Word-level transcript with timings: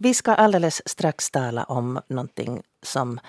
Vi 0.00 0.14
ska 0.14 0.34
alldeles 0.34 0.88
strax 0.88 1.30
tala 1.30 1.64
om 1.64 2.00
någonting 2.08 2.62
som 2.82 3.20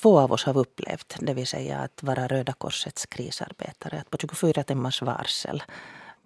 få 0.00 0.20
av 0.20 0.32
oss 0.32 0.44
har 0.44 0.58
upplevt, 0.58 1.16
det 1.20 1.34
vill 1.34 1.46
säga 1.46 1.78
att 1.78 2.02
vara 2.02 2.28
Röda 2.28 2.52
Korsets 2.52 3.06
krisarbetare. 3.06 4.00
Att 4.00 4.10
på 4.10 4.18
24 4.18 4.62
timmars 4.62 5.02
varsel 5.02 5.62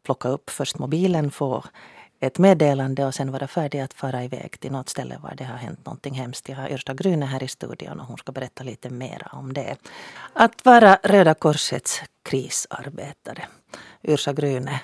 plocka 0.03 0.29
upp 0.29 0.51
först 0.51 0.79
mobilen, 0.79 1.31
få 1.31 1.65
ett 2.21 2.39
meddelande 2.39 3.07
och 3.07 3.15
sen 3.15 3.33
vara 3.33 3.49
färdig 3.49 3.81
att 3.81 3.95
fara 3.95 4.25
iväg 4.25 4.61
till 4.61 4.73
något 4.73 4.89
ställe 4.89 5.19
var 5.23 5.35
det 5.35 5.45
har 5.45 5.57
hänt 5.57 5.87
någonting 5.87 6.15
hemskt. 6.15 6.49
Jag 6.49 6.57
har 6.57 6.69
Yrsta 6.69 6.95
Grüne 6.95 7.25
här 7.25 7.43
i 7.43 7.49
studion 7.49 8.01
och 8.01 8.07
hon 8.07 8.19
ska 8.19 8.33
berätta 8.33 8.65
lite 8.65 8.91
mer 8.91 9.27
om 9.33 9.53
det. 9.53 9.77
Att 10.33 10.65
vara 10.65 10.99
Röda 11.03 11.35
Korsets 11.35 12.03
krisarbetare. 12.23 13.47
Yrsa 14.05 14.33
Grüne, 14.33 14.79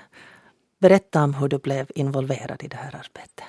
berätta 0.79 1.25
om 1.25 1.35
hur 1.35 1.49
du 1.49 1.59
blev 1.59 1.87
involverad 1.95 2.63
i 2.63 2.69
det 2.69 2.77
här 2.77 2.95
arbetet. 2.95 3.45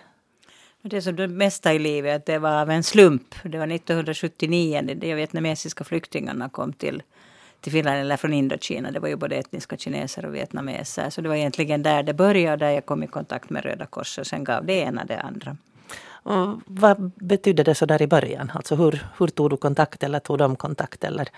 Det 0.90 0.98
är 0.98 1.02
som 1.02 1.16
det 1.16 1.28
mesta 1.28 1.74
i 1.74 1.80
livet, 1.80 2.26
det 2.26 2.38
var 2.38 2.62
av 2.62 2.72
en 2.72 2.84
slump. 2.84 3.36
Det 3.44 3.58
var 3.58 3.68
1979 3.68 4.82
de 4.96 5.16
vietnamesiska 5.16 5.84
flyktingarna 5.84 6.50
kom 6.50 6.74
till, 6.74 7.04
till 7.62 7.72
Finland, 7.72 7.98
eller 7.98 8.18
från 8.18 8.34
Indokina. 8.34 8.92
Det 8.92 9.00
var 9.00 9.08
ju 9.08 9.16
både 9.16 9.36
etniska 9.36 9.78
kineser 9.78 10.26
och 10.26 10.36
vietnameser. 10.36 11.10
Så 11.10 11.22
det 11.22 11.30
var 11.30 11.36
egentligen 11.36 11.84
där 11.84 12.04
det 12.04 12.14
började, 12.14 12.66
där 12.66 12.72
jag 12.72 12.86
kom 12.86 13.04
i 13.04 13.08
kontakt 13.08 13.50
med 13.50 13.64
Röda 13.64 13.86
Korset. 13.86 14.22
Och 14.22 14.28
sen 14.28 14.44
gav 14.44 14.66
det 14.66 14.74
ena 14.74 15.06
det 15.06 15.20
andra. 15.20 15.58
Och 16.08 16.62
vad 16.66 17.12
betydde 17.16 17.64
det 17.64 17.76
så 17.76 17.86
där 17.86 18.02
i 18.02 18.08
början? 18.08 18.52
Alltså 18.56 18.76
hur, 18.76 19.06
hur 19.18 19.28
tog 19.28 19.50
du 19.50 19.58
kontakt 19.58 20.04
eller 20.04 20.20
tog 20.20 20.38
de 20.38 20.56
kontakt? 20.56 21.04
Eller? 21.04 21.30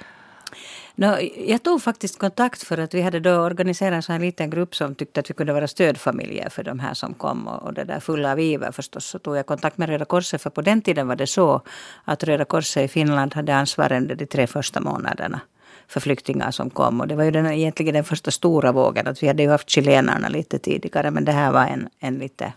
No, 0.99 1.21
jag 1.45 1.63
tog 1.63 1.81
faktiskt 1.81 2.19
kontakt 2.19 2.63
för 2.63 2.77
att 2.77 2.93
vi 2.93 3.01
hade 3.01 3.19
då 3.19 3.35
organiserat 3.35 3.93
en 3.93 4.03
sån 4.03 4.13
här 4.13 4.19
liten 4.19 4.49
grupp 4.49 4.75
som 4.75 4.95
tyckte 4.95 5.19
att 5.19 5.29
vi 5.29 5.33
kunde 5.33 5.53
vara 5.53 5.67
stödfamiljer 5.67 6.49
för 6.49 6.63
de 6.63 6.79
här 6.79 6.93
som 6.93 7.13
kom. 7.13 7.47
Och, 7.47 7.63
och 7.63 7.73
det 7.73 7.83
där 7.83 7.99
fulla 7.99 8.31
av 8.31 8.39
iver 8.39 8.71
förstås 8.71 9.05
så 9.05 9.19
tog 9.19 9.37
jag 9.37 9.45
kontakt 9.45 9.77
med 9.77 9.89
Röda 9.89 10.05
Korset. 10.05 10.41
För 10.41 10.49
på 10.49 10.61
den 10.61 10.81
tiden 10.81 11.07
var 11.07 11.15
det 11.15 11.27
så 11.27 11.61
att 12.03 12.23
Röda 12.23 12.45
Korset 12.45 12.83
i 12.83 12.87
Finland 12.87 13.33
hade 13.33 13.55
ansvar 13.55 13.91
under 13.91 14.15
de 14.15 14.25
tre 14.25 14.47
första 14.47 14.79
månaderna 14.79 15.39
för 15.87 15.99
flyktingar 15.99 16.51
som 16.51 16.69
kom. 16.69 17.01
Och 17.01 17.07
det 17.07 17.15
var 17.15 17.23
ju 17.23 17.31
den, 17.31 17.45
egentligen 17.45 17.93
den 17.93 18.03
första 18.03 18.31
stora 18.31 18.71
vågen. 18.71 19.07
Att 19.07 19.23
vi 19.23 19.27
hade 19.27 19.43
ju 19.43 19.49
haft 19.49 19.69
chilenarna 19.69 20.29
lite 20.29 20.59
tidigare 20.59 21.11
men 21.11 21.25
det 21.25 21.31
här 21.31 21.51
var 21.51 21.65
en, 21.65 21.89
en 21.99 22.17
lite, 22.17 22.53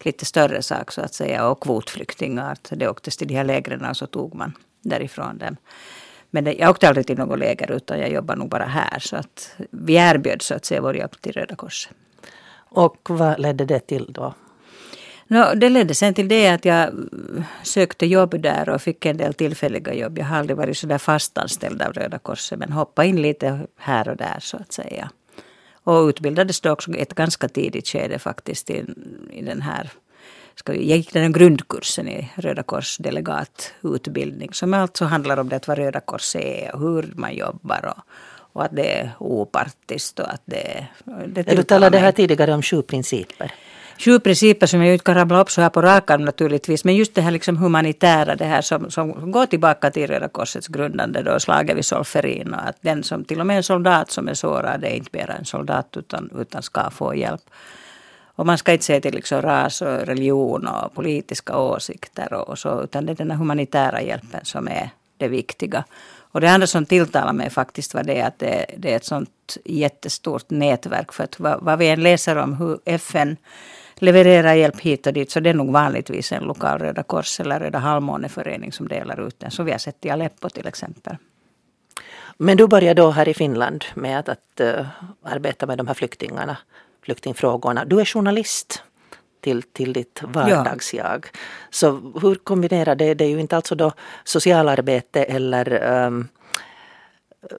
lite 0.00 0.24
större 0.24 0.62
sak 0.62 0.92
så 0.92 1.00
att 1.00 1.14
säga. 1.14 1.48
Och 1.48 1.62
kvotflyktingar. 1.62 2.58
Det 2.70 2.88
åktes 2.88 3.16
till 3.16 3.28
de 3.28 3.34
här 3.34 3.44
lägren 3.44 3.84
och 3.84 3.96
så 3.96 4.06
tog 4.06 4.34
man 4.34 4.52
därifrån 4.82 5.38
dem. 5.38 5.56
Men 6.30 6.54
jag 6.58 6.70
åkte 6.70 6.88
aldrig 6.88 7.06
till 7.06 7.18
något 7.18 7.38
läger 7.38 7.70
utan 7.70 7.98
jag 7.98 8.12
jobbar 8.12 8.36
nog 8.36 8.48
bara 8.48 8.64
här. 8.64 8.98
Så 8.98 9.16
att 9.16 9.54
vi 9.70 9.94
erbjöd 9.94 10.42
så 10.42 10.54
att 10.54 10.64
säga 10.64 10.80
vår 10.80 10.96
hjälp 10.96 11.20
till 11.20 11.32
Röda 11.32 11.56
Korset. 11.56 11.92
Och 12.70 13.10
vad 13.10 13.38
ledde 13.38 13.64
det 13.64 13.80
till 13.80 14.12
då? 14.12 14.34
No, 15.26 15.54
det 15.54 15.68
ledde 15.68 15.94
sen 15.94 16.14
till 16.14 16.28
det 16.28 16.48
att 16.48 16.64
jag 16.64 16.90
sökte 17.62 18.06
jobb 18.06 18.42
där 18.42 18.68
och 18.68 18.82
fick 18.82 19.06
en 19.06 19.16
del 19.16 19.34
tillfälliga 19.34 19.94
jobb. 19.94 20.18
Jag 20.18 20.24
har 20.24 20.36
aldrig 20.36 20.56
varit 20.56 20.78
så 20.78 20.86
där 20.86 20.98
fastanställd 20.98 21.82
av 21.82 21.92
Röda 21.92 22.18
Korset 22.18 22.58
men 22.58 22.72
hoppade 22.72 23.08
in 23.08 23.22
lite 23.22 23.60
här 23.76 24.08
och 24.08 24.16
där 24.16 24.36
så 24.40 24.56
att 24.56 24.72
säga. 24.72 25.10
Och 25.84 26.08
utbildades 26.08 26.60
då 26.60 26.70
också 26.70 26.94
ett 26.94 27.14
ganska 27.14 27.48
tidigt 27.48 27.88
skede 27.88 28.18
faktiskt 28.18 28.70
i, 28.70 28.84
i 29.30 29.42
den 29.42 29.62
här 29.62 29.90
ska, 30.60 30.74
jag 30.74 30.96
gick 30.96 31.12
den 31.12 31.32
grundkursen 31.32 32.08
i 32.08 32.28
Röda 32.34 32.62
Kors 32.62 32.96
delegatutbildning 32.98 34.52
som 34.52 34.74
alltså 34.74 35.04
handlar 35.04 35.36
om 35.36 35.48
det 35.48 35.68
vad 35.68 35.78
Röda 35.78 36.00
Kors 36.00 36.36
är 36.36 36.74
och 36.74 36.80
hur 36.80 37.12
man 37.16 37.34
jobbar 37.34 37.94
och, 37.96 38.02
och 38.52 38.64
att 38.64 38.76
det 38.76 38.98
är 38.98 39.10
opartiskt 39.18 40.18
och 40.18 40.32
att 40.34 40.42
det, 40.44 40.86
det 41.28 41.42
Du 41.42 41.62
talade 41.62 41.98
här 41.98 42.12
tidigare 42.12 42.54
om 42.54 42.62
sju 42.62 42.82
principer. 42.82 43.52
Sju 43.98 44.20
principer 44.20 44.66
som 44.66 44.82
jag 44.84 44.92
inte 44.92 45.04
kan 45.04 45.14
rabbla 45.14 45.40
upp 45.40 45.50
så 45.50 45.60
här 45.60 45.70
på 45.70 45.82
rakan 45.82 46.24
naturligtvis. 46.24 46.84
Men 46.84 46.96
just 46.96 47.14
det 47.14 47.20
här 47.20 47.30
liksom 47.30 47.56
humanitära, 47.56 48.36
det 48.36 48.44
här 48.44 48.62
som, 48.62 48.90
som 48.90 49.32
går 49.32 49.46
tillbaka 49.46 49.90
till 49.90 50.06
Röda 50.06 50.28
Korsets 50.28 50.68
grundande 50.68 51.22
då, 51.22 51.40
slaget 51.40 51.76
vid 51.76 51.84
Solferin. 51.84 52.54
Och 52.54 52.68
att 52.68 52.76
den 52.80 53.02
som, 53.02 53.24
till 53.24 53.40
och 53.40 53.46
med 53.46 53.56
en 53.56 53.62
soldat 53.62 54.10
som 54.10 54.28
är 54.28 54.34
sårad 54.34 54.84
är 54.84 54.94
inte 54.94 55.10
bara 55.12 55.34
en 55.34 55.44
soldat 55.44 55.96
utan, 55.96 56.30
utan 56.40 56.62
ska 56.62 56.90
få 56.90 57.14
hjälp. 57.14 57.42
Och 58.40 58.46
man 58.46 58.58
ska 58.58 58.72
inte 58.72 58.84
se 58.84 59.00
till 59.00 59.14
liksom 59.14 59.42
ras 59.42 59.82
och 59.82 59.98
religion 59.98 60.66
och 60.66 60.94
politiska 60.94 61.58
åsikter 61.58 62.32
och 62.32 62.58
så, 62.58 62.82
utan 62.82 63.06
det 63.06 63.12
är 63.12 63.16
den 63.16 63.30
humanitära 63.30 64.02
hjälpen 64.02 64.40
som 64.42 64.68
är 64.68 64.90
det 65.16 65.28
viktiga. 65.28 65.84
Och 66.32 66.40
det 66.40 66.50
andra 66.50 66.66
som 66.66 66.86
tilltalade 66.86 67.32
mig 67.32 67.50
faktiskt 67.50 67.94
var 67.94 68.02
det 68.02 68.22
att 68.22 68.38
det, 68.38 68.66
det 68.76 68.92
är 68.92 68.96
ett 68.96 69.04
sånt 69.04 69.56
jättestort 69.64 70.50
nätverk. 70.50 71.12
För 71.12 71.24
att 71.24 71.40
vad, 71.40 71.60
vad 71.62 71.78
vi 71.78 71.88
än 71.88 72.02
läser 72.02 72.36
om 72.36 72.54
hur 72.54 72.78
FN 72.84 73.36
levererar 73.94 74.54
hjälp 74.54 74.80
hit 74.80 75.06
och 75.06 75.12
dit 75.12 75.30
så 75.30 75.40
det 75.40 75.50
är 75.50 75.54
nog 75.54 75.72
vanligtvis 75.72 76.32
en 76.32 76.42
lokal 76.42 76.78
Röda 76.78 77.02
Kors 77.02 77.40
eller 77.40 77.60
Röda 77.60 77.78
Halvmåneförening 77.78 78.72
som 78.72 78.88
delar 78.88 79.26
ut 79.26 79.40
den. 79.40 79.50
Som 79.50 79.64
vi 79.64 79.72
har 79.72 79.78
sett 79.78 80.04
i 80.04 80.10
Aleppo 80.10 80.48
till 80.48 80.66
exempel. 80.66 81.16
Men 82.36 82.56
du 82.56 82.66
började 82.66 83.02
då 83.02 83.10
här 83.10 83.28
i 83.28 83.34
Finland 83.34 83.84
med 83.94 84.18
att, 84.18 84.28
att 84.28 84.60
uh, 84.60 84.86
arbeta 85.22 85.66
med 85.66 85.78
de 85.78 85.86
här 85.86 85.94
flyktingarna 85.94 86.56
flyktingfrågorna. 87.10 87.84
Du 87.84 88.00
är 88.00 88.04
journalist 88.04 88.82
till, 89.40 89.62
till 89.62 89.92
ditt 89.92 90.22
vardagsjag. 90.22 91.26
Ja. 91.32 91.38
Så 91.70 91.90
hur 92.22 92.34
kombinerar 92.34 92.94
det? 92.94 93.14
Det 93.14 93.24
är 93.24 93.28
ju 93.28 93.40
inte 93.40 93.56
alltså 93.56 93.74
då 93.74 93.92
socialarbete 94.24 95.24
eller 95.24 95.96
um, 96.06 96.28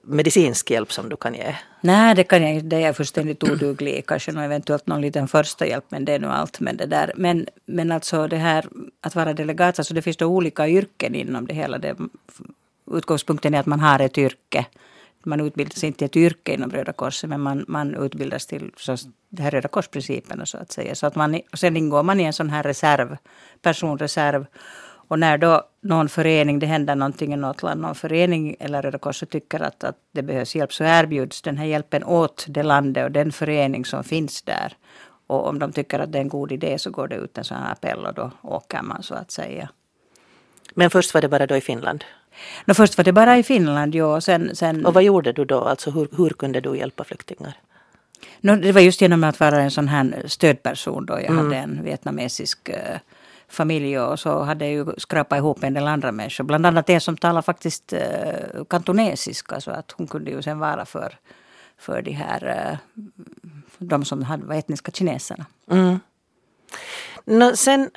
medicinsk 0.02 0.70
hjälp 0.70 0.92
som 0.92 1.08
du 1.08 1.16
kan 1.16 1.34
ge? 1.34 1.54
Nej, 1.80 2.14
det 2.14 2.24
kan 2.24 2.42
jag 2.42 2.54
inte. 2.54 2.66
Det 2.66 2.76
är 2.76 2.80
jag 2.80 2.96
fullständigt 2.96 3.42
oduglig 3.42 4.06
Kanske 4.06 4.32
någon, 4.32 4.44
eventuellt 4.44 4.86
någon 4.86 5.00
liten 5.00 5.28
första 5.28 5.66
hjälp, 5.66 5.84
men 5.88 6.04
det 6.04 6.12
är 6.12 6.18
nog 6.18 6.30
allt 6.30 6.60
med 6.60 6.76
det 6.76 6.86
där. 6.86 7.12
Men, 7.16 7.46
men 7.66 7.92
alltså 7.92 8.28
det 8.28 8.38
här 8.38 8.66
att 9.00 9.14
vara 9.14 9.32
delegat, 9.32 9.78
alltså 9.78 9.94
det 9.94 10.02
finns 10.02 10.16
då 10.16 10.26
olika 10.26 10.68
yrken 10.68 11.14
inom 11.14 11.46
det 11.46 11.54
hela. 11.54 11.78
Det, 11.78 11.96
utgångspunkten 12.92 13.54
är 13.54 13.60
att 13.60 13.66
man 13.66 13.80
har 13.80 14.00
ett 14.00 14.18
yrke 14.18 14.66
man 15.26 15.40
utbildas 15.40 15.84
inte 15.84 15.98
till 15.98 16.06
ett 16.06 16.16
yrke 16.16 16.54
inom 16.54 16.70
Röda 16.70 16.92
Korset 16.92 17.30
men 17.30 17.40
man, 17.40 17.64
man 17.68 17.94
utbildas 17.94 18.46
till 18.46 18.72
så, 18.76 18.96
det 19.28 19.42
här 19.42 19.50
Röda 19.50 19.68
Korsprinciperna 19.68 20.46
så 20.46 20.58
att 20.58 20.72
säga. 20.72 20.94
Så 20.94 21.06
att 21.06 21.14
man, 21.14 21.40
sen 21.52 21.76
ingår 21.76 22.02
man 22.02 22.20
i 22.20 22.24
en 22.24 22.32
sån 22.32 22.50
här 22.50 22.62
reserv, 22.62 23.16
personreserv. 23.62 24.46
Och 25.08 25.18
när 25.18 25.38
då 25.38 25.62
någon 25.80 26.08
förening, 26.08 26.58
det 26.58 26.66
händer 26.66 26.94
någonting 26.94 27.34
i 27.34 27.36
något 27.36 27.62
land, 27.62 27.80
någon 27.80 27.94
förening 27.94 28.56
eller 28.60 28.82
Röda 28.82 28.98
Korset 28.98 29.30
tycker 29.30 29.60
att, 29.60 29.84
att 29.84 29.96
det 30.12 30.22
behövs 30.22 30.54
hjälp 30.56 30.72
så 30.72 30.84
erbjuds 30.84 31.42
den 31.42 31.56
här 31.56 31.66
hjälpen 31.66 32.04
åt 32.04 32.46
det 32.48 32.62
landet 32.62 33.04
och 33.04 33.10
den 33.10 33.32
förening 33.32 33.84
som 33.84 34.04
finns 34.04 34.42
där. 34.42 34.76
Och 35.26 35.48
om 35.48 35.58
de 35.58 35.72
tycker 35.72 35.98
att 35.98 36.12
det 36.12 36.18
är 36.18 36.22
en 36.22 36.28
god 36.28 36.52
idé 36.52 36.78
så 36.78 36.90
går 36.90 37.08
det 37.08 37.16
ut 37.16 37.38
en 37.38 37.44
sån 37.44 37.56
här 37.56 37.72
appell 37.72 38.06
och 38.06 38.14
då 38.14 38.30
åker 38.42 38.82
man 38.82 39.02
så 39.02 39.14
att 39.14 39.30
säga. 39.30 39.68
Men 40.74 40.90
först 40.90 41.14
var 41.14 41.20
det 41.20 41.28
bara 41.28 41.46
då 41.46 41.56
i 41.56 41.60
Finland? 41.60 42.04
No, 42.64 42.74
först 42.74 42.96
var 42.96 43.04
det 43.04 43.12
bara 43.12 43.38
i 43.38 43.42
Finland, 43.42 43.94
ja. 43.94 44.20
Sen, 44.20 44.56
sen... 44.56 44.86
Och 44.86 44.94
vad 44.94 45.02
gjorde 45.02 45.32
du 45.32 45.44
då? 45.44 45.60
Alltså 45.60 45.90
hur, 45.90 46.08
hur 46.16 46.30
kunde 46.30 46.60
du 46.60 46.76
hjälpa 46.76 47.04
flyktingar? 47.04 47.56
No, 48.40 48.56
det 48.56 48.72
var 48.72 48.80
just 48.80 49.00
genom 49.00 49.24
att 49.24 49.40
vara 49.40 49.60
en 49.60 49.70
sån 49.70 49.88
här 49.88 50.22
stödperson 50.26 51.06
då. 51.06 51.14
Jag 51.14 51.30
mm. 51.30 51.44
hade 51.44 51.56
en 51.56 51.84
vietnamesisk 51.84 52.68
uh, 52.68 52.98
familj 53.48 53.98
och 53.98 54.20
så 54.20 54.42
hade 54.42 54.64
jag 54.64 54.74
ju 54.74 54.86
skrapat 54.98 55.38
ihop 55.38 55.64
en 55.64 55.74
del 55.74 55.86
andra 55.86 56.12
människor. 56.12 56.44
Bland 56.44 56.66
annat 56.66 56.90
en 56.90 57.00
som 57.00 57.16
talar 57.16 57.42
faktiskt 57.42 57.92
uh, 57.92 58.64
kantonesiska 58.64 59.60
så 59.60 59.70
att 59.70 59.92
hon 59.92 60.06
kunde 60.06 60.30
ju 60.30 60.42
sen 60.42 60.58
vara 60.58 60.84
för, 60.84 61.18
för 61.78 62.02
de 62.02 62.12
här 62.12 62.70
uh, 62.72 63.04
de 63.78 64.04
som 64.04 64.22
hade, 64.22 64.46
var 64.46 64.54
etniska 64.54 64.92
kineserna. 64.92 65.46
Mm. 65.70 66.00
No, 67.24 67.56
sen 67.56 67.90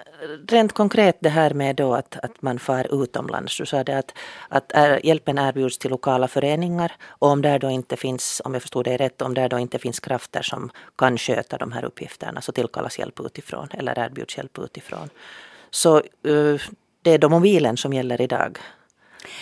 rent 0.48 0.74
konkret 0.74 1.18
det 1.20 1.30
här 1.30 1.54
med 1.54 1.76
då 1.76 1.94
att, 1.94 2.18
att 2.24 2.42
man 2.42 2.60
far 2.60 3.04
utomlands. 3.04 3.58
Du 3.58 3.66
sa 3.66 3.84
det 3.84 3.98
att, 3.98 4.14
att 4.50 4.72
är, 4.72 5.06
hjälpen 5.06 5.38
erbjuds 5.38 5.78
till 5.78 5.92
lokala 5.92 6.28
föreningar 6.28 6.92
och 7.08 7.30
om 7.30 7.42
där 7.42 7.60
då 7.60 7.70
inte 7.70 7.98
finns, 7.98 8.42
om 8.46 8.54
jag 8.54 8.62
förstod 8.62 8.86
dig 8.86 8.98
rätt, 8.98 9.22
om 9.22 9.34
där 9.34 9.50
då 9.50 9.60
inte 9.60 9.80
finns 9.80 10.00
krafter 10.00 10.42
som 10.42 10.72
kan 10.98 11.18
sköta 11.18 11.58
de 11.58 11.72
här 11.72 11.86
uppgifterna 11.86 12.42
så 12.42 12.52
tillkallas 12.52 13.00
hjälp 13.00 13.20
utifrån 13.20 13.68
eller 13.72 14.00
erbjuds 14.00 14.38
hjälp 14.38 14.60
utifrån. 14.60 15.10
Så 15.70 16.02
uh, 16.28 16.62
det 17.02 17.12
är 17.12 17.18
då 17.18 17.30
mobilen 17.30 17.78
som 17.78 17.94
gäller 17.94 18.22
idag. 18.22 18.58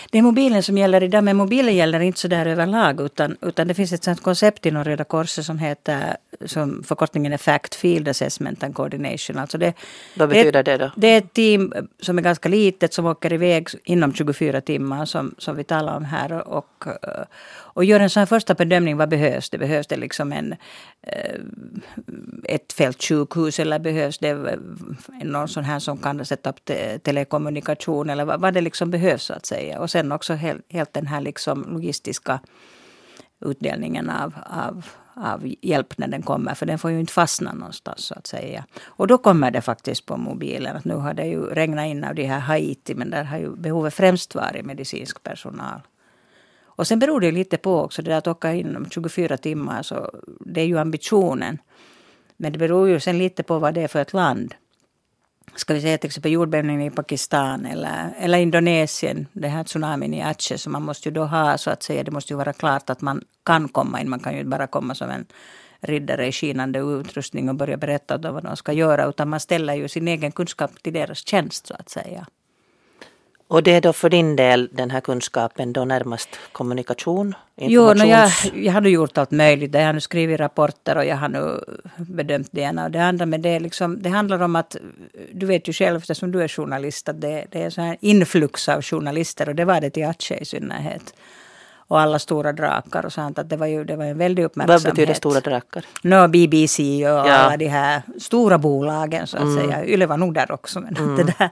Det 0.10 0.18
är 0.18 0.22
mobilen 0.22 0.64
som 0.64 0.78
gäller 0.78 1.04
idag, 1.04 1.24
men 1.24 1.36
mobilen 1.36 1.76
gäller 1.76 2.00
inte 2.00 2.20
så 2.20 2.28
där 2.28 2.46
överlag. 2.46 3.02
Utan, 3.02 3.38
utan 3.42 3.68
det 3.68 3.74
finns 3.74 3.94
ett 3.94 4.04
sånt 4.04 4.24
koncept 4.24 4.66
inom 4.66 4.84
Röda 4.84 5.04
Korset 5.04 5.46
som 5.46 5.58
heter, 5.58 6.18
som 6.46 6.84
förkortningen 6.84 7.34
är 7.34 7.38
Fact 7.38 7.76
Field 7.76 8.08
Assessment 8.08 8.64
and 8.64 8.76
Coordination. 8.76 9.38
Alltså 9.38 9.58
det, 9.58 9.74
Vad 10.16 10.30
betyder 10.30 10.64
det 10.64 10.78
då? 10.78 10.92
Det 10.96 11.08
är 11.08 11.18
ett 11.18 11.34
team 11.34 11.74
som 12.02 12.18
är 12.18 12.22
ganska 12.22 12.50
litet 12.50 12.94
som 12.94 13.06
åker 13.06 13.34
iväg 13.34 13.68
inom 13.84 14.14
24 14.14 14.62
timmar 14.62 15.06
som, 15.06 15.36
som 15.38 15.56
vi 15.56 15.64
talar 15.64 15.98
om 15.98 16.06
här. 16.06 16.48
Och, 16.48 16.86
och 17.74 17.86
gör 17.86 18.00
en 18.00 18.10
sån 18.10 18.28
första 18.28 18.54
bedömning, 18.54 18.98
vad 18.98 19.10
behövs 19.10 19.50
det? 19.50 19.58
Behövs 19.58 19.88
det 19.88 19.96
liksom 19.96 20.34
en, 20.34 20.56
eh, 21.02 21.40
ett 22.44 22.74
fältsjukhus 22.74 23.60
eller 23.60 23.80
behövs 23.80 24.18
det 24.18 24.30
eh, 24.30 24.58
någon 25.24 25.48
sån 25.48 25.64
här 25.64 25.80
som 25.80 25.98
kan 25.98 26.26
sätta 26.26 26.50
upp 26.50 26.66
te 26.66 27.00
telekommunikation 27.00 28.10
eller 28.10 28.26
vad, 28.26 28.42
vad 28.42 28.54
det 28.54 28.62
liksom 28.62 28.92
behövs 28.92 29.24
så 29.24 29.34
att 29.34 29.46
säga. 29.46 29.73
Och 29.80 29.92
sen 29.92 30.12
också 30.12 30.34
helt 30.34 30.94
den 30.94 31.08
här 31.08 31.22
liksom 31.22 31.66
logistiska 31.70 32.40
utdelningen 33.46 34.10
av, 34.10 34.34
av, 34.46 34.86
av 35.14 35.42
hjälp 35.62 35.98
när 35.98 36.08
den 36.08 36.22
kommer. 36.22 36.54
För 36.54 36.66
den 36.66 36.80
får 36.80 36.92
ju 36.92 37.00
inte 37.00 37.14
fastna 37.14 37.54
någonstans 37.54 38.00
så 38.00 38.14
att 38.14 38.28
säga. 38.28 38.66
Och 38.84 39.08
då 39.08 39.18
kommer 39.18 39.52
det 39.52 39.62
faktiskt 39.62 40.06
på 40.06 40.18
mobilen. 40.18 40.75
Att 40.75 40.86
nu 40.86 40.96
har 40.96 41.14
det 41.14 41.25
ju 41.25 41.46
regnat 41.46 41.86
in 41.86 42.04
av 42.04 42.16
de 42.16 42.25
här 42.25 42.40
Haiti 42.40 42.96
men 42.96 43.10
där 43.10 43.24
har 43.24 43.38
ju 43.38 43.56
behovet 43.56 43.94
främst 43.94 44.36
varit 44.36 44.66
medicinsk 44.66 45.24
personal. 45.24 45.81
Och 46.75 46.88
sen 46.88 47.00
beror 47.00 47.22
det 47.22 47.31
lite 47.31 47.58
på 47.58 47.81
också 47.81 48.02
det 48.02 48.12
där 48.12 48.18
att 48.18 48.28
åka 48.28 48.54
in 48.54 48.75
om 48.75 48.90
24 48.90 49.38
timmar. 49.38 49.84
Så 49.84 50.12
det 50.40 50.62
är 50.62 50.66
ju 50.66 50.80
ambitionen. 50.80 51.58
Men 52.38 52.54
det 52.54 52.60
beror 52.60 52.90
ju 52.90 53.00
sen 53.00 53.18
lite 53.18 53.44
på 53.44 53.60
vad 53.60 53.74
det 53.74 53.81
är 53.81 53.88
för 53.88 54.02
ett 54.02 54.14
land. 54.14 54.56
Ska 55.56 55.74
vi 55.74 55.82
säga 55.82 55.98
till 55.98 56.08
exempel 56.08 56.32
jordbävningen 56.32 56.82
i 56.82 56.92
Pakistan 56.92 57.66
eller, 57.66 58.14
eller 58.20 58.38
Indonesien, 58.38 59.28
den 59.34 59.52
här 59.52 59.64
tsunamin 59.64 60.14
i 60.14 60.22
Aceh. 60.22 60.58
Så 60.58 60.70
man 60.70 60.84
måste 60.84 61.10
ju 61.10 61.16
då 61.16 61.26
ha 61.26 61.58
så 61.58 61.70
att 61.70 61.84
säga, 61.84 62.04
det 62.04 62.12
måste 62.12 62.34
ju 62.34 62.38
vara 62.38 62.54
klart 62.54 62.90
att 62.90 63.02
man 63.02 63.24
kan 63.46 63.70
komma 63.70 64.02
in. 64.02 64.10
Man 64.10 64.20
kan 64.20 64.34
ju 64.34 64.40
inte 64.40 64.50
bara 64.50 64.68
komma 64.68 64.96
som 64.96 65.10
en 65.10 65.26
riddare 65.82 66.28
i 66.28 66.32
skinande 66.32 66.80
utrustning 66.80 67.50
och 67.50 67.56
börja 67.56 67.78
berätta 67.78 68.32
vad 68.32 68.44
de 68.44 68.58
ska 68.58 68.74
göra. 68.74 69.06
Utan 69.06 69.30
man 69.30 69.40
ställer 69.40 69.74
ju 69.74 69.88
sin 69.88 70.08
egen 70.08 70.32
kunskap 70.32 70.84
till 70.84 70.94
deras 70.94 71.28
tjänst 71.28 71.68
så 71.68 71.74
att 71.74 71.90
säga. 71.90 72.28
Och 73.48 73.63
det 73.63 73.72
är 73.72 73.81
då 73.81 73.94
för 73.94 74.10
din 74.10 74.36
del 74.36 74.69
den 74.72 74.92
här 74.92 75.01
kunskapen 75.01 75.74
då 75.74 75.86
närmast 75.86 76.30
kommunikation? 76.51 77.36
Jo, 77.56 77.94
no, 77.94 78.06
jag, 78.06 78.31
jag 78.54 78.74
har 78.74 78.81
nu 78.81 78.90
gjort 78.90 79.18
allt 79.18 79.31
möjligt. 79.31 79.74
Jag 79.74 79.86
har 79.86 79.94
nu 79.94 80.00
skrivit 80.00 80.40
rapporter 80.40 80.98
och 80.98 81.06
jag 81.06 81.16
har 81.16 81.30
nu 81.30 81.63
bedömt 81.98 82.50
det 82.51 82.62
ena 82.62 82.86
och 82.86 82.92
det 82.92 83.04
andra. 83.04 83.25
Men 83.25 83.42
det, 83.42 83.50
är 83.50 83.60
liksom, 83.60 84.01
det 84.01 84.10
handlar 84.10 84.42
om 84.42 84.56
att, 84.56 84.75
du 85.34 85.45
vet 85.45 85.68
ju 85.68 85.74
själv 85.74 85.98
eftersom 85.98 86.31
du 86.31 86.44
är 86.44 86.48
journalist, 86.48 87.10
att 87.10 87.22
det, 87.22 87.45
det 87.51 87.63
är 87.63 87.69
så 87.69 87.81
här 87.81 87.98
influx 88.01 88.69
av 88.69 88.81
journalister 88.81 89.50
och 89.50 89.56
det 89.56 89.66
var 89.66 89.81
det 89.81 89.89
till 89.89 90.06
Aceh 90.06 90.42
i 90.42 90.46
synnerhet 90.46 91.13
och 91.88 92.00
alla 92.00 92.19
stora 92.19 92.54
drakar 92.54 93.06
och 93.06 93.13
sånt. 93.13 93.39
Att 93.39 93.50
det 93.50 93.57
var 93.57 93.68
ju 93.68 93.84
det 93.84 93.96
var 93.96 94.06
en 94.06 94.18
väldig 94.18 94.44
uppmärksamhet. 94.44 94.84
Vad 94.84 94.94
betyder 94.94 95.13
stora 95.13 95.39
drakar? 95.39 95.86
No, 96.01 96.28
BBC 96.28 96.81
och 96.84 97.28
ja. 97.28 97.34
alla 97.34 97.57
de 97.57 97.68
här 97.68 98.01
stora 98.19 98.57
bolagen 98.57 99.28
så 99.28 99.38
att 99.38 99.44
mm. 99.44 99.63
säga. 99.63 99.86
Yle 99.86 100.06
var 100.06 100.18
nog 100.18 100.34
där 100.34 100.51
också. 100.51 100.80
Men, 100.80 100.98
mm. 100.98 101.16
det 101.16 101.24
där 101.39 101.50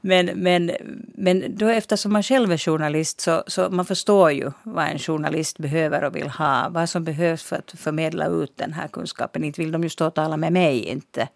men, 0.00 0.26
men, 0.26 0.70
men 1.14 1.56
då 1.56 1.68
eftersom 1.68 2.12
man 2.12 2.22
själv 2.22 2.52
är 2.52 2.58
journalist 2.58 3.20
så, 3.20 3.44
så 3.46 3.70
man 3.70 3.86
förstår 3.86 4.32
ju 4.32 4.50
vad 4.62 4.86
en 4.86 4.98
journalist 4.98 5.58
behöver 5.58 6.04
och 6.04 6.16
vill 6.16 6.28
ha. 6.28 6.68
Vad 6.68 6.88
som 6.88 7.04
behövs 7.04 7.42
för 7.42 7.56
att 7.56 7.70
förmedla 7.70 8.26
ut 8.26 8.56
den 8.56 8.72
här 8.72 8.88
kunskapen. 8.88 9.44
Inte 9.44 9.60
vill 9.60 9.72
de 9.72 9.82
ju 9.82 9.88
stå 9.88 10.06
och 10.06 10.14
tala 10.14 10.36
med 10.36 10.52
mig 10.52 10.84
inte. 10.84 11.28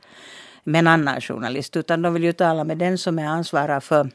Med 0.65 0.79
en 0.79 0.87
annan 0.87 1.21
journalist. 1.21 1.77
Utan 1.77 2.03
de 2.03 2.15
vill 2.15 2.25
ju 2.25 2.33
tala 2.33 2.65
med 2.65 2.79
den 2.79 2.99
som 2.99 3.19
är 3.19 3.27
ansvarig 3.27 3.83
för 3.83 4.11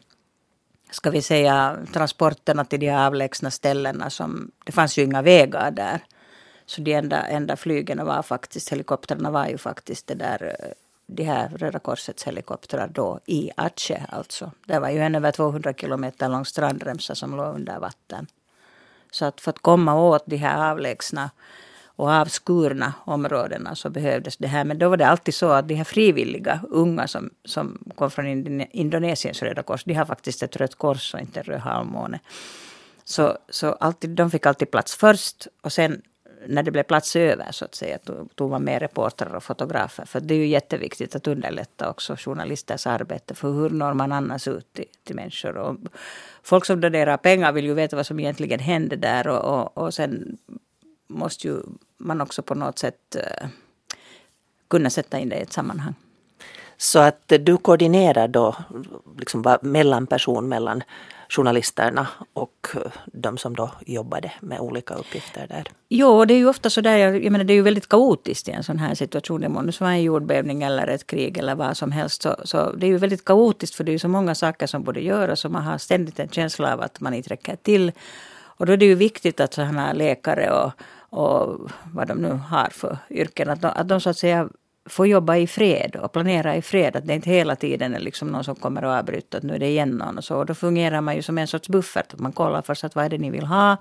ska 0.92 1.10
vi 1.10 1.22
säga, 1.22 1.78
transporterna 1.94 2.66
till 2.66 2.80
de 2.80 2.90
avlägsna 2.90 3.52
ställena. 3.52 4.10
Som, 4.10 4.52
det 4.66 4.72
fanns 4.72 4.98
ju 4.98 5.04
inga 5.04 5.22
vägar 5.22 5.72
där. 5.72 6.00
Så 6.66 6.82
de 6.82 6.94
enda, 6.94 7.22
enda 7.28 7.56
flygen 7.56 8.06
var 8.06 8.22
faktiskt, 8.24 8.72
helikoptrarna 8.72 9.32
var 9.32 9.48
ju 9.48 9.58
faktiskt 9.58 10.08
det 10.08 10.16
där, 10.16 10.56
eh, 10.60 10.72
de 11.10 11.24
här 11.24 11.50
Röda 11.50 11.80
Korsets 11.80 12.24
helikoptrar 12.24 12.88
då 12.88 13.20
i 13.26 13.52
Aceh 13.58 14.02
alltså. 14.10 14.52
Det 14.66 14.80
var 14.80 14.90
ju 14.90 15.00
en 15.00 15.16
över 15.16 15.32
200 15.32 15.74
kilometer 15.74 16.30
lång 16.30 16.46
strandremsa 16.46 17.16
som 17.16 17.36
låg 17.36 17.56
under 17.56 17.80
vatten. 17.80 18.28
Så 19.12 19.26
att 19.26 19.42
för 19.42 19.50
att 19.50 19.60
komma 19.60 19.96
åt 19.96 20.24
de 20.26 20.38
här 20.38 20.72
avlägsna 20.72 21.30
och 22.00 22.12
avskurna 22.12 22.94
områdena 23.06 23.76
så 23.76 23.90
behövdes 23.90 24.38
det 24.38 24.48
här. 24.48 24.64
Men 24.64 24.80
då 24.80 24.90
var 24.90 24.98
det 24.98 25.08
alltid 25.08 25.34
så 25.34 25.50
att 25.50 25.68
de 25.68 25.76
här 25.76 25.84
frivilliga 25.84 26.60
unga 26.70 27.08
som, 27.08 27.30
som 27.46 27.92
kom 27.96 28.12
från 28.12 28.62
Indonesiens 28.62 29.44
Röda 29.44 29.64
Kors, 29.64 29.84
de 29.84 29.94
har 29.94 30.06
faktiskt 30.06 30.44
ett 30.44 30.56
rött 30.56 30.76
kors 30.76 31.14
och 31.14 31.20
inte 31.20 31.40
en 31.40 31.44
röd 31.44 31.60
halvmåne. 31.60 32.20
Så, 33.04 33.38
så 33.50 33.72
alltid, 33.72 34.10
de 34.10 34.32
fick 34.32 34.46
alltid 34.46 34.72
plats 34.72 34.96
först 34.96 35.48
och 35.62 35.74
sen 35.74 36.02
när 36.48 36.64
det 36.64 36.72
blev 36.72 36.84
plats 36.84 37.16
över 37.16 37.52
så 37.52 37.66
att 37.66 37.76
säga 37.76 37.98
tog, 38.36 38.50
man 38.50 38.64
med 38.64 38.82
reportrar 38.82 39.36
och 39.36 39.44
fotografer. 39.44 40.06
För 40.06 40.20
det 40.20 40.34
är 40.34 40.38
ju 40.38 40.48
jätteviktigt 40.48 41.16
att 41.16 41.28
underlätta 41.28 41.90
också 41.90 42.16
journalisters 42.18 42.88
arbete. 42.88 43.36
För 43.36 43.52
hur 43.52 43.70
når 43.70 43.94
man 43.94 44.12
annars 44.12 44.48
ut 44.48 44.74
till, 44.74 44.86
till 45.04 45.16
människor? 45.16 45.58
Och 45.58 45.78
folk 46.44 46.66
som 46.66 46.82
donerar 46.82 47.18
pengar 47.18 47.52
vill 47.52 47.66
ju 47.66 47.74
veta 47.74 47.96
vad 47.96 48.06
som 48.06 48.20
egentligen 48.20 48.60
hände 48.60 48.96
där 48.96 49.28
och, 49.28 49.60
och, 49.60 49.78
och 49.78 49.94
sen 49.94 50.38
måste 51.08 51.48
ju 51.48 51.58
man 51.98 52.22
också 52.22 52.42
på 52.42 52.56
något 52.56 52.80
sätt 52.80 53.16
eh, 53.16 53.48
kunna 54.68 54.90
sätta 54.90 55.20
in 55.20 55.30
det 55.30 55.36
i 55.36 55.42
ett 55.42 55.54
sammanhang. 55.54 55.94
Så 56.82 57.00
att 57.00 57.34
du 57.40 57.58
koordinerar 57.58 58.28
då 58.28 58.56
liksom 59.18 59.58
mellanperson 59.62 60.50
mellan 60.50 60.84
journalisterna 61.30 62.08
och 62.34 62.68
eh, 62.76 62.92
de 63.06 63.38
som 63.38 63.56
då 63.56 63.72
jobbade 63.86 64.32
med 64.40 64.60
olika 64.60 64.94
uppgifter 64.94 65.48
där? 65.48 65.64
Jo, 65.90 66.26
det 66.26 66.34
är 66.34 66.38
ju 66.38 66.50
ofta 66.50 66.70
så 66.70 66.82
där, 66.82 66.98
jag, 66.98 67.24
jag 67.24 67.32
menar 67.32 67.46
det 67.46 67.54
är 67.54 67.56
ju 67.56 67.62
väldigt 67.62 67.90
kaotiskt 67.90 68.48
i 68.48 68.52
en 68.52 68.64
sån 68.64 68.80
här 68.80 68.96
situation. 68.96 69.42
Det 69.42 69.50
må 69.50 69.72
vara 69.80 69.92
en 69.92 70.04
jordbävning 70.04 70.64
eller 70.64 70.88
ett 70.88 71.08
krig 71.08 71.38
eller 71.38 71.56
vad 71.56 71.78
som 71.78 71.92
helst. 71.92 72.22
Så, 72.22 72.36
så 72.44 72.72
det 72.72 72.86
är 72.86 72.90
ju 72.90 72.98
väldigt 72.98 73.26
kaotiskt 73.26 73.76
för 73.76 73.84
det 73.84 73.92
är 73.92 73.94
ju 73.94 74.00
så 74.00 74.08
många 74.08 74.36
saker 74.36 74.68
som 74.68 74.84
borde 74.84 75.02
göras 75.02 75.46
och 75.46 75.52
man 75.52 75.64
har 75.64 75.78
ständigt 75.78 76.20
en 76.20 76.30
känsla 76.30 76.74
av 76.74 76.82
att 76.82 77.00
man 77.00 77.14
inte 77.14 77.30
räcker 77.30 77.56
till. 77.56 77.92
Och 78.42 78.66
då 78.66 78.74
är 78.74 78.78
det 78.78 78.86
ju 78.86 78.96
viktigt 78.96 79.40
att 79.40 79.54
sådana 79.54 79.94
läkare 79.94 80.52
och 80.52 80.72
och 81.10 81.70
vad 81.94 82.08
de 82.08 82.18
nu 82.18 82.32
har 82.32 82.70
för 82.72 82.98
yrken. 83.10 83.50
Att 83.50 83.62
de, 83.62 83.72
att 83.76 83.88
de 83.88 84.02
så 84.02 84.10
att 84.10 84.18
säga 84.18 84.50
får 84.90 85.08
jobba 85.08 85.38
i 85.38 85.48
fred 85.48 85.96
och 85.96 86.12
planera 86.12 86.56
i 86.56 86.62
fred. 86.62 86.96
Att 86.96 87.08
det 87.08 87.14
inte 87.14 87.30
hela 87.30 87.56
tiden 87.56 87.96
är 87.96 88.00
liksom 88.00 88.28
någon 88.28 88.44
som 88.44 88.56
kommer 88.56 88.84
och 88.84 88.92
avbryter 88.92 89.38
att 89.38 89.44
nu 89.44 89.56
är 89.56 89.60
det 89.60 89.68
igen 89.68 89.90
någon 89.90 90.18
och 90.18 90.24
så. 90.24 90.36
Och 90.36 90.46
då 90.46 90.54
fungerar 90.54 91.02
man 91.02 91.16
ju 91.16 91.22
som 91.22 91.38
en 91.38 91.48
sorts 91.48 91.70
buffert. 91.70 92.14
Man 92.18 92.32
kollar 92.32 92.62
först 92.62 92.84
att 92.84 92.96
vad 92.96 93.06
är 93.06 93.10
det 93.10 93.18
ni 93.18 93.30
vill 93.30 93.46
ha. 93.46 93.78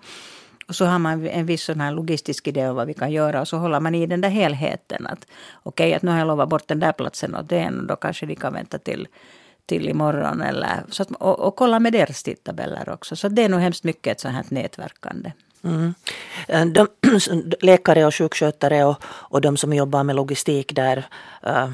Och 0.69 0.75
så 0.75 0.85
har 0.85 0.99
man 0.99 1.27
en 1.27 1.47
viss 1.47 1.63
sån 1.63 1.81
här 1.81 1.93
logistisk 1.93 2.47
idé 2.47 2.69
om 2.69 2.77
vad 2.77 2.87
vi 2.87 2.95
kan 2.95 3.13
göra 3.13 3.41
och 3.41 3.49
så 3.49 3.57
håller 3.57 3.81
man 3.81 3.95
i 3.95 4.07
den 4.07 4.21
där 4.21 4.29
helheten. 4.29 5.07
Att 5.07 5.27
okej, 5.63 5.87
okay, 5.87 5.95
att 5.95 6.03
nu 6.03 6.11
har 6.11 6.19
jag 6.19 6.27
lovat 6.27 6.49
bort 6.49 6.69
den 6.69 6.81
där 6.81 6.93
platsen 6.93 7.35
och 7.35 7.45
den 7.45 7.81
och 7.81 7.87
då 7.87 7.97
kanske 7.97 8.27
ni 8.27 8.37
kan 8.37 8.53
vänta 8.53 8.79
till 8.79 9.09
till 9.69 9.89
imorgon. 9.89 10.41
Eller, 10.41 10.85
så 10.91 11.03
att, 11.03 11.11
och, 11.11 11.41
och 11.41 11.57
kolla 11.57 11.81
med 11.81 11.93
deras 11.93 12.23
tidtabeller 12.23 12.89
också. 12.89 13.17
Så 13.17 13.29
det 13.29 13.43
är 13.43 13.49
nog 13.49 13.61
hemskt 13.61 13.85
mycket 13.85 14.13
ett 14.13 14.21
sånt 14.21 14.35
här 14.35 14.45
nätverkande. 14.49 15.33
Mm. 15.65 15.95
De, 16.73 16.89
läkare 17.61 18.07
och 18.07 18.15
sjukskötare 18.15 18.85
och, 18.85 18.97
och 19.05 19.41
de 19.41 19.57
som 19.57 19.73
jobbar 19.73 20.05
med 20.05 20.17
logistik 20.17 20.75
där, 20.75 21.07
äh, 21.43 21.69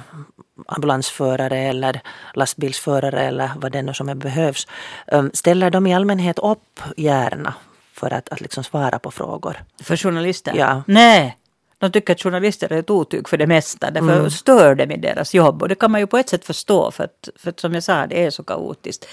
ambulansförare 0.66 1.58
eller 1.58 2.00
lastbilsförare 2.34 3.22
eller 3.22 3.50
vad 3.56 3.72
det 3.72 3.82
nu 3.82 3.94
som 3.94 4.08
är 4.08 4.14
behövs, 4.14 4.66
äh, 5.06 5.24
ställer 5.32 5.70
de 5.70 5.86
i 5.86 5.94
allmänhet 5.94 6.38
upp 6.38 6.80
gärna 6.96 7.54
för 7.92 8.12
att, 8.12 8.28
att 8.28 8.40
liksom 8.40 8.64
svara 8.64 8.98
på 8.98 9.10
frågor? 9.10 9.56
För 9.82 9.96
journalister? 9.96 10.54
Ja. 10.56 10.82
Nej. 10.86 11.36
De 11.78 11.92
tycker 11.92 12.12
att 12.12 12.22
journalister 12.22 12.72
är 12.72 12.78
ett 12.78 12.90
otyg 12.90 13.28
för 13.28 13.36
det 13.36 13.46
mesta. 13.46 13.90
Därför 13.90 14.18
mm. 14.18 14.30
stör 14.30 14.74
dem 14.74 14.90
i 14.90 14.96
deras 14.96 15.34
jobb. 15.34 15.62
Och 15.62 15.68
det 15.68 15.74
kan 15.74 15.90
man 15.90 16.00
ju 16.00 16.06
på 16.06 16.18
ett 16.18 16.28
sätt 16.28 16.44
förstå. 16.44 16.90
För 16.90 17.04
att, 17.04 17.28
för 17.36 17.50
att 17.50 17.60
som 17.60 17.74
jag 17.74 17.82
sa, 17.82 18.06
det 18.06 18.24
är 18.24 18.30
så 18.30 18.42
kaotiskt. 18.42 19.06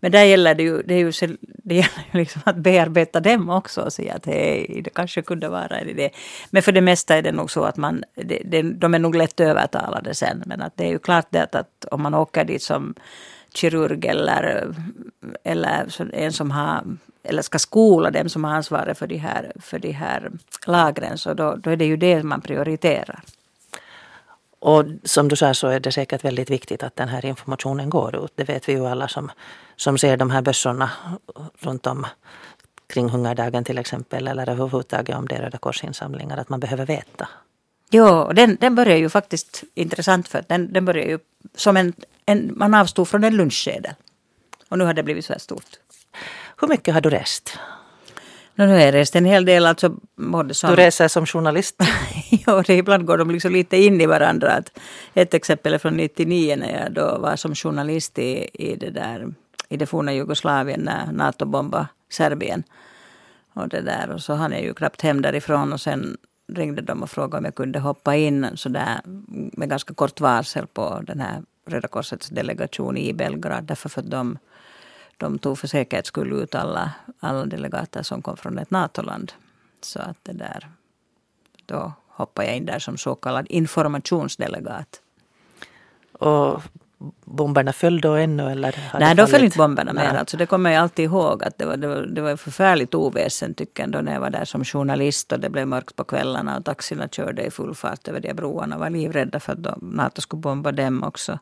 Men 0.00 0.12
där 0.12 0.24
gäller 0.24 0.54
det 0.54 0.62
ju, 0.62 0.82
det 0.82 0.94
är 0.94 0.98
ju 0.98 1.36
det 1.46 1.74
gäller 1.74 2.12
liksom 2.12 2.42
att 2.44 2.56
bearbeta 2.56 3.20
dem 3.20 3.50
också 3.50 3.80
och 3.80 3.92
säga 3.92 4.14
att 4.14 4.26
hej, 4.26 4.80
det 4.84 4.90
kanske 4.90 5.22
kunde 5.22 5.48
vara 5.48 5.78
en 5.78 5.88
idé. 5.88 6.10
Men 6.50 6.62
för 6.62 6.72
det 6.72 6.80
mesta 6.80 7.16
är 7.16 7.22
det 7.22 7.32
nog 7.32 7.50
så 7.50 7.64
att 7.64 7.76
man, 7.76 8.04
det, 8.14 8.42
det, 8.44 8.62
de 8.62 8.94
är 8.94 8.98
nog 8.98 9.14
lätt 9.14 9.40
övertalade 9.40 10.14
sen. 10.14 10.42
Men 10.46 10.62
att 10.62 10.76
det 10.76 10.84
är 10.84 10.90
ju 10.90 10.98
klart 10.98 11.26
det 11.30 11.42
att, 11.42 11.54
att 11.54 11.84
om 11.90 12.02
man 12.02 12.14
åker 12.14 12.44
dit 12.44 12.62
som 12.62 12.94
kirurg 13.54 14.06
eller, 14.06 14.74
eller 15.44 15.86
en 16.12 16.32
som 16.32 16.50
har 16.50 16.84
eller 17.28 17.42
ska 17.42 17.58
skola 17.58 18.10
dem 18.10 18.28
som 18.28 18.44
har 18.44 18.54
ansvaret 18.54 18.98
för 18.98 19.06
de 19.06 19.16
här, 19.16 19.52
för 19.60 19.78
de 19.78 19.92
här 19.92 20.30
lagren 20.66 21.18
så 21.18 21.34
då, 21.34 21.56
då 21.56 21.70
är 21.70 21.76
det 21.76 21.84
ju 21.84 21.96
det 21.96 22.22
man 22.22 22.40
prioriterar. 22.40 23.20
Och 24.58 24.84
som 25.04 25.28
du 25.28 25.36
sa 25.36 25.54
så 25.54 25.68
är 25.68 25.80
det 25.80 25.92
säkert 25.92 26.24
väldigt 26.24 26.50
viktigt 26.50 26.82
att 26.82 26.96
den 26.96 27.08
här 27.08 27.26
informationen 27.26 27.90
går 27.90 28.24
ut. 28.24 28.32
Det 28.34 28.44
vet 28.44 28.68
vi 28.68 28.72
ju 28.72 28.86
alla 28.86 29.08
som, 29.08 29.30
som 29.76 29.98
ser 29.98 30.16
de 30.16 30.30
här 30.30 30.42
bössorna 30.42 30.90
runt 31.58 31.86
om 31.86 32.06
kring 32.86 33.08
hungerdagen 33.08 33.64
till 33.64 33.78
exempel 33.78 34.28
eller 34.28 34.48
överhuvudtaget 34.48 35.16
om 35.16 35.28
det 35.28 35.34
är 35.34 35.42
Röda 35.42 35.58
korsinsamlingar 35.58 36.36
att 36.36 36.48
man 36.48 36.60
behöver 36.60 36.86
veta. 36.86 37.28
Ja, 37.90 38.32
den, 38.34 38.56
den 38.60 38.74
börjar 38.74 38.96
ju 38.96 39.08
faktiskt 39.08 39.64
intressant 39.74 40.28
för 40.28 40.44
den, 40.48 40.72
den 40.72 40.84
börjar 40.84 41.06
ju 41.06 41.18
som 41.54 41.76
en, 41.76 41.92
en 42.26 42.52
man 42.56 42.74
avstod 42.74 43.08
från 43.08 43.24
en 43.24 43.36
lunchsedel. 43.36 43.94
Och 44.68 44.78
nu 44.78 44.84
har 44.84 44.94
det 44.94 45.02
blivit 45.02 45.24
så 45.24 45.32
här 45.32 45.40
stort. 45.40 45.70
Hur 46.60 46.68
mycket 46.68 46.94
har 46.94 47.00
du 47.00 47.10
rest? 47.10 47.58
No, 48.54 48.64
nu 48.64 48.72
har 48.72 48.80
jag 48.80 48.94
rest 48.94 49.16
en 49.16 49.24
hel 49.24 49.44
del. 49.44 49.66
Alltså, 49.66 49.94
både 50.16 50.54
som... 50.54 50.70
Du 50.70 50.76
reser 50.76 51.08
som 51.08 51.26
journalist? 51.26 51.76
gör 52.46 52.64
det, 52.66 52.74
ibland 52.74 53.06
går 53.06 53.18
de 53.18 53.30
liksom 53.30 53.52
lite 53.52 53.76
in 53.76 54.00
i 54.00 54.06
varandra. 54.06 54.52
Att 54.52 54.78
ett 55.14 55.34
exempel 55.34 55.74
är 55.74 55.78
från 55.78 55.96
99 55.96 56.56
när 56.56 56.82
jag 56.82 56.92
då 56.92 57.18
var 57.18 57.36
som 57.36 57.54
journalist 57.54 58.18
i, 58.18 58.48
i, 58.52 58.76
det, 58.76 58.90
där, 58.90 59.34
i 59.68 59.76
det 59.76 59.86
forna 59.86 60.12
Jugoslavien 60.12 60.80
när 60.80 61.12
NATO 61.12 61.44
bombade 61.44 61.88
Serbien. 62.10 62.62
Och, 63.52 63.68
det 63.68 63.80
där, 63.80 64.10
och 64.10 64.22
så 64.22 64.34
hann 64.34 64.52
jag 64.52 64.62
ju 64.62 64.74
knappt 64.74 65.02
hem 65.02 65.22
därifrån 65.22 65.72
och 65.72 65.80
sen 65.80 66.16
ringde 66.52 66.82
de 66.82 67.02
och 67.02 67.10
frågade 67.10 67.38
om 67.38 67.44
jag 67.44 67.54
kunde 67.54 67.78
hoppa 67.78 68.16
in 68.16 68.46
så 68.54 68.68
där, 68.68 69.00
med 69.52 69.70
ganska 69.70 69.94
kort 69.94 70.20
varsel 70.20 70.66
på 70.66 71.00
den 71.06 71.20
här 71.20 71.42
Röda 71.66 71.88
Korsets 71.88 72.28
delegation 72.28 72.96
i 72.96 73.12
Belgrad. 73.12 73.64
Därför 73.64 73.88
för 73.88 74.00
att 74.00 74.10
de 74.10 74.38
de 75.16 75.38
tog 75.38 75.58
för 75.58 75.68
säkerhets 75.68 76.08
skull 76.08 76.32
ut 76.32 76.54
alla, 76.54 76.92
alla 77.20 77.44
delegater 77.44 78.02
som 78.02 78.22
kom 78.22 78.36
från 78.36 78.58
ett 78.58 78.70
NATO-land. 78.70 79.32
Så 79.80 80.00
att 80.00 80.16
det 80.22 80.32
där, 80.32 80.68
då 81.66 81.92
hoppade 82.16 82.48
jag 82.48 82.56
in 82.56 82.66
där 82.66 82.78
som 82.78 82.96
så 82.96 83.14
kallad 83.14 83.46
informationsdelegat. 83.48 85.00
Och 86.12 86.62
bomberna 87.24 87.72
föll 87.72 88.00
då 88.00 88.12
ännu? 88.12 88.50
Eller 88.50 88.74
Nej, 89.00 89.14
då 89.14 89.26
föll 89.26 89.44
inte 89.44 89.58
bomberna 89.58 89.92
mer. 89.92 90.14
Alltså, 90.14 90.36
det 90.36 90.46
kommer 90.46 90.70
jag 90.70 90.82
alltid 90.82 91.04
ihåg 91.04 91.44
att 91.44 91.58
det 91.58 91.66
var, 91.66 91.76
det 91.76 91.88
var, 91.88 92.02
det 92.02 92.20
var 92.20 92.36
förfärligt 92.36 92.94
oväsen 92.94 93.54
tycker 93.54 93.82
jag, 93.82 93.92
då 93.92 94.00
när 94.00 94.12
jag 94.12 94.20
var 94.20 94.30
där 94.30 94.44
som 94.44 94.64
journalist 94.64 95.32
och 95.32 95.40
det 95.40 95.50
blev 95.50 95.68
mörkt 95.68 95.96
på 95.96 96.04
kvällarna 96.04 96.56
och 96.56 96.64
taxierna 96.64 97.08
körde 97.08 97.42
i 97.42 97.50
full 97.50 97.74
fart 97.74 98.08
över 98.08 98.20
de 98.20 98.34
broarna 98.34 98.76
och 98.76 98.80
var 98.80 98.90
livrädda 98.90 99.40
för 99.40 99.52
att 99.52 99.82
Nato 99.82 100.20
skulle 100.20 100.40
bomba 100.40 100.72
dem 100.72 101.02
också. 101.02 101.38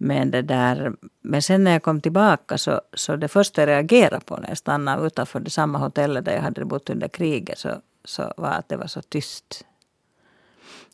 Men, 0.00 0.30
det 0.30 0.42
där, 0.42 0.92
men 1.22 1.42
sen 1.42 1.64
när 1.64 1.72
jag 1.72 1.82
kom 1.82 2.00
tillbaka 2.00 2.58
så, 2.58 2.80
så 2.94 3.16
det 3.16 3.28
första 3.28 3.62
jag 3.62 3.68
reagerade 3.68 4.20
på 4.24 4.36
när 4.36 4.48
jag 4.48 4.58
stannade 4.58 5.06
utanför 5.06 5.40
det 5.40 5.50
samma 5.50 5.78
hotellet 5.78 6.24
där 6.24 6.32
jag 6.34 6.42
hade 6.42 6.64
bott 6.64 6.90
under 6.90 7.08
kriget 7.08 7.58
så, 7.58 7.68
så 8.04 8.32
var 8.36 8.50
att 8.50 8.68
det 8.68 8.76
var 8.76 8.86
så 8.86 9.02
tyst. 9.02 9.64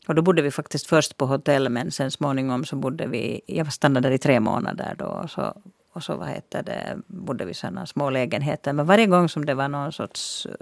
Och 0.07 0.15
då 0.15 0.23
bodde 0.23 0.43
vi 0.43 0.51
faktiskt 0.51 0.87
först 0.87 1.17
på 1.17 1.27
hotell 1.27 1.69
men 1.69 1.91
sen 1.91 2.11
småningom 2.11 2.65
så 2.65 2.77
bodde 2.77 3.07
vi, 3.07 3.41
jag 3.47 3.73
stannade 3.73 4.09
där 4.09 4.15
i 4.15 4.19
tre 4.19 4.41
månader 4.41 4.95
då 4.99 5.05
och 5.05 5.31
så, 5.31 5.55
och 5.93 6.03
så 6.03 6.17
vad 6.17 6.29
heter 6.29 6.63
det, 6.63 6.97
bodde 7.07 7.45
vi 7.45 7.51
i 7.51 7.55
sådana 7.55 7.87
små 7.87 8.11
lägenheter. 8.11 8.73
Men 8.73 8.87
varje 8.87 9.07
gång 9.07 9.29
som 9.29 9.45
det 9.45 9.55
var 9.55 9.69
någon 9.69 9.93
sorts 9.93 10.47
uh, 10.47 10.53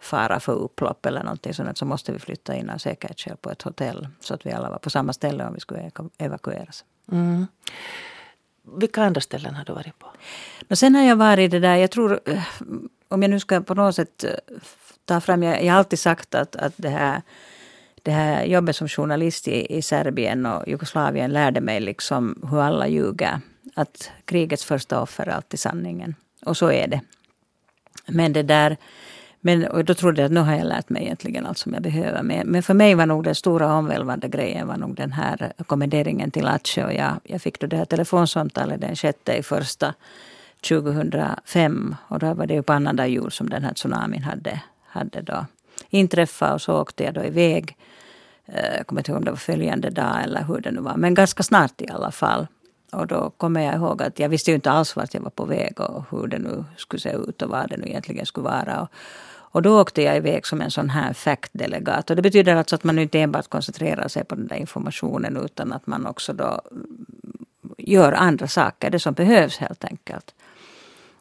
fara 0.00 0.40
för 0.40 0.52
upplopp 0.52 1.06
eller 1.06 1.22
någonting 1.22 1.54
sånt 1.54 1.78
så 1.78 1.84
måste 1.84 2.12
vi 2.12 2.18
flytta 2.18 2.54
in 2.54 2.70
av 2.70 2.78
säkerhetsskäl 2.78 3.36
på 3.36 3.50
ett 3.50 3.62
hotell. 3.62 4.08
Så 4.20 4.34
att 4.34 4.46
vi 4.46 4.52
alla 4.52 4.70
var 4.70 4.78
på 4.78 4.90
samma 4.90 5.12
ställe 5.12 5.46
om 5.46 5.54
vi 5.54 5.60
skulle 5.60 5.90
evakueras. 6.18 6.84
Mm. 7.12 7.46
Vilka 8.78 9.02
andra 9.02 9.20
ställen 9.20 9.54
har 9.54 9.64
du 9.64 9.72
varit 9.72 9.98
på? 9.98 10.06
Och 10.70 10.78
sen 10.78 10.94
har 10.94 11.02
jag 11.02 11.16
varit 11.16 11.50
det 11.50 11.58
där, 11.58 11.76
jag 11.76 11.90
tror, 11.90 12.20
eh, 12.24 12.42
om 13.08 13.22
jag 13.22 13.30
nu 13.30 13.40
ska 13.40 13.60
på 13.60 13.74
något 13.74 13.94
sätt 13.94 14.24
eh, 14.24 14.30
ta 15.04 15.20
fram, 15.20 15.42
jag, 15.42 15.64
jag 15.64 15.72
har 15.72 15.78
alltid 15.78 15.98
sagt 15.98 16.34
att, 16.34 16.56
att 16.56 16.72
det 16.76 16.88
här 16.88 17.22
det 18.04 18.10
här 18.10 18.44
jobbet 18.44 18.76
som 18.76 18.88
journalist 18.88 19.48
i, 19.48 19.76
i 19.76 19.82
Serbien 19.82 20.46
och 20.46 20.68
Jugoslavien 20.68 21.32
lärde 21.32 21.60
mig 21.60 21.80
liksom 21.80 22.48
hur 22.50 22.60
alla 22.60 22.88
ljuger. 22.88 23.40
Att 23.74 24.10
krigets 24.24 24.64
första 24.64 25.02
offer 25.02 25.26
är 25.26 25.32
alltid 25.32 25.60
sanningen. 25.60 26.14
Och 26.46 26.56
så 26.56 26.70
är 26.70 26.88
det. 26.88 27.00
Men 28.06 28.32
det 28.32 28.42
där 28.42 28.76
men 29.40 29.66
och 29.66 29.84
då 29.84 29.94
trodde 29.94 30.20
jag 30.20 30.26
att 30.26 30.32
nu 30.32 30.40
har 30.40 30.54
jag 30.56 30.66
lärt 30.66 30.88
mig 30.88 31.02
egentligen 31.02 31.46
allt 31.46 31.58
som 31.58 31.74
jag 31.74 31.82
behöver. 31.82 32.22
Men, 32.22 32.46
men 32.46 32.62
för 32.62 32.74
mig 32.74 32.94
var 32.94 33.06
nog 33.06 33.24
den 33.24 33.34
stora 33.34 33.74
omvälvande 33.74 34.28
grejen 34.28 34.66
var 34.66 34.76
nog 34.76 34.94
den 34.94 35.12
här 35.12 35.52
kommenderingen 35.66 36.30
till 36.30 36.46
Aceh. 36.46 36.84
Och 36.84 36.92
jag, 36.92 37.14
jag 37.24 37.42
fick 37.42 37.60
då 37.60 37.66
det 37.66 37.76
här 37.76 37.84
telefonsamtalet 37.84 38.80
den 38.80 38.96
6 38.96 39.18
i 39.38 39.42
första 39.42 39.94
2005. 40.68 41.96
Och 42.08 42.18
då 42.18 42.34
var 42.34 42.46
det 42.46 42.54
ju 42.54 42.62
på 42.62 42.72
annandag 42.72 43.06
jul 43.06 43.30
som 43.30 43.50
den 43.50 43.64
här 43.64 43.74
tsunamin 43.74 44.22
hade, 44.22 44.60
hade 44.86 45.22
då 45.22 45.46
inträffat. 45.90 46.54
Och 46.54 46.62
så 46.62 46.80
åkte 46.80 47.04
jag 47.04 47.14
då 47.14 47.24
iväg. 47.24 47.76
Jag 48.46 48.86
kommer 48.86 49.00
inte 49.00 49.10
ihåg 49.10 49.18
om 49.18 49.24
det 49.24 49.30
var 49.30 49.36
följande 49.36 49.90
dag 49.90 50.22
eller 50.22 50.44
hur 50.44 50.60
det 50.60 50.70
nu 50.70 50.80
var. 50.80 50.96
Men 50.96 51.14
ganska 51.14 51.42
snart 51.42 51.80
i 51.80 51.88
alla 51.88 52.10
fall. 52.10 52.46
Och 52.92 53.06
då 53.06 53.30
kommer 53.30 53.60
jag 53.60 53.74
ihåg 53.74 54.02
att 54.02 54.18
jag 54.18 54.28
visste 54.28 54.50
ju 54.50 54.54
inte 54.54 54.70
alls 54.70 54.96
vart 54.96 55.14
jag 55.14 55.20
var 55.20 55.30
på 55.30 55.44
väg 55.44 55.80
och 55.80 56.04
hur 56.10 56.26
det 56.26 56.38
nu 56.38 56.64
skulle 56.76 57.00
se 57.00 57.12
ut 57.12 57.42
och 57.42 57.50
vad 57.50 57.68
det 57.68 57.76
nu 57.76 57.86
egentligen 57.86 58.26
skulle 58.26 58.44
vara. 58.44 58.80
Och, 58.80 58.88
och 59.26 59.62
då 59.62 59.80
åkte 59.80 60.02
jag 60.02 60.16
iväg 60.16 60.46
som 60.46 60.60
en 60.60 60.70
sån 60.70 60.90
här 60.90 61.12
fact-delegat. 61.12 62.10
Och 62.10 62.16
det 62.16 62.22
betyder 62.22 62.56
alltså 62.56 62.74
att 62.74 62.84
man 62.84 62.98
inte 62.98 63.20
enbart 63.20 63.48
koncentrerar 63.48 64.08
sig 64.08 64.24
på 64.24 64.34
den 64.34 64.46
där 64.46 64.56
informationen 64.56 65.36
utan 65.36 65.72
att 65.72 65.86
man 65.86 66.06
också 66.06 66.32
då 66.32 66.60
mm, 66.70 66.86
gör 67.78 68.12
andra 68.12 68.48
saker, 68.48 68.90
det 68.90 69.00
som 69.00 69.14
behövs 69.14 69.58
helt 69.58 69.84
enkelt. 69.84 70.34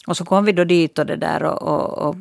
Och 0.07 0.17
så 0.17 0.25
kom 0.25 0.45
vi 0.45 0.51
då 0.51 0.63
dit 0.63 0.99
och 0.99 1.05
det 1.05 1.15
där 1.15 1.43
och, 1.43 1.61
och, 1.61 2.09
och 2.09 2.15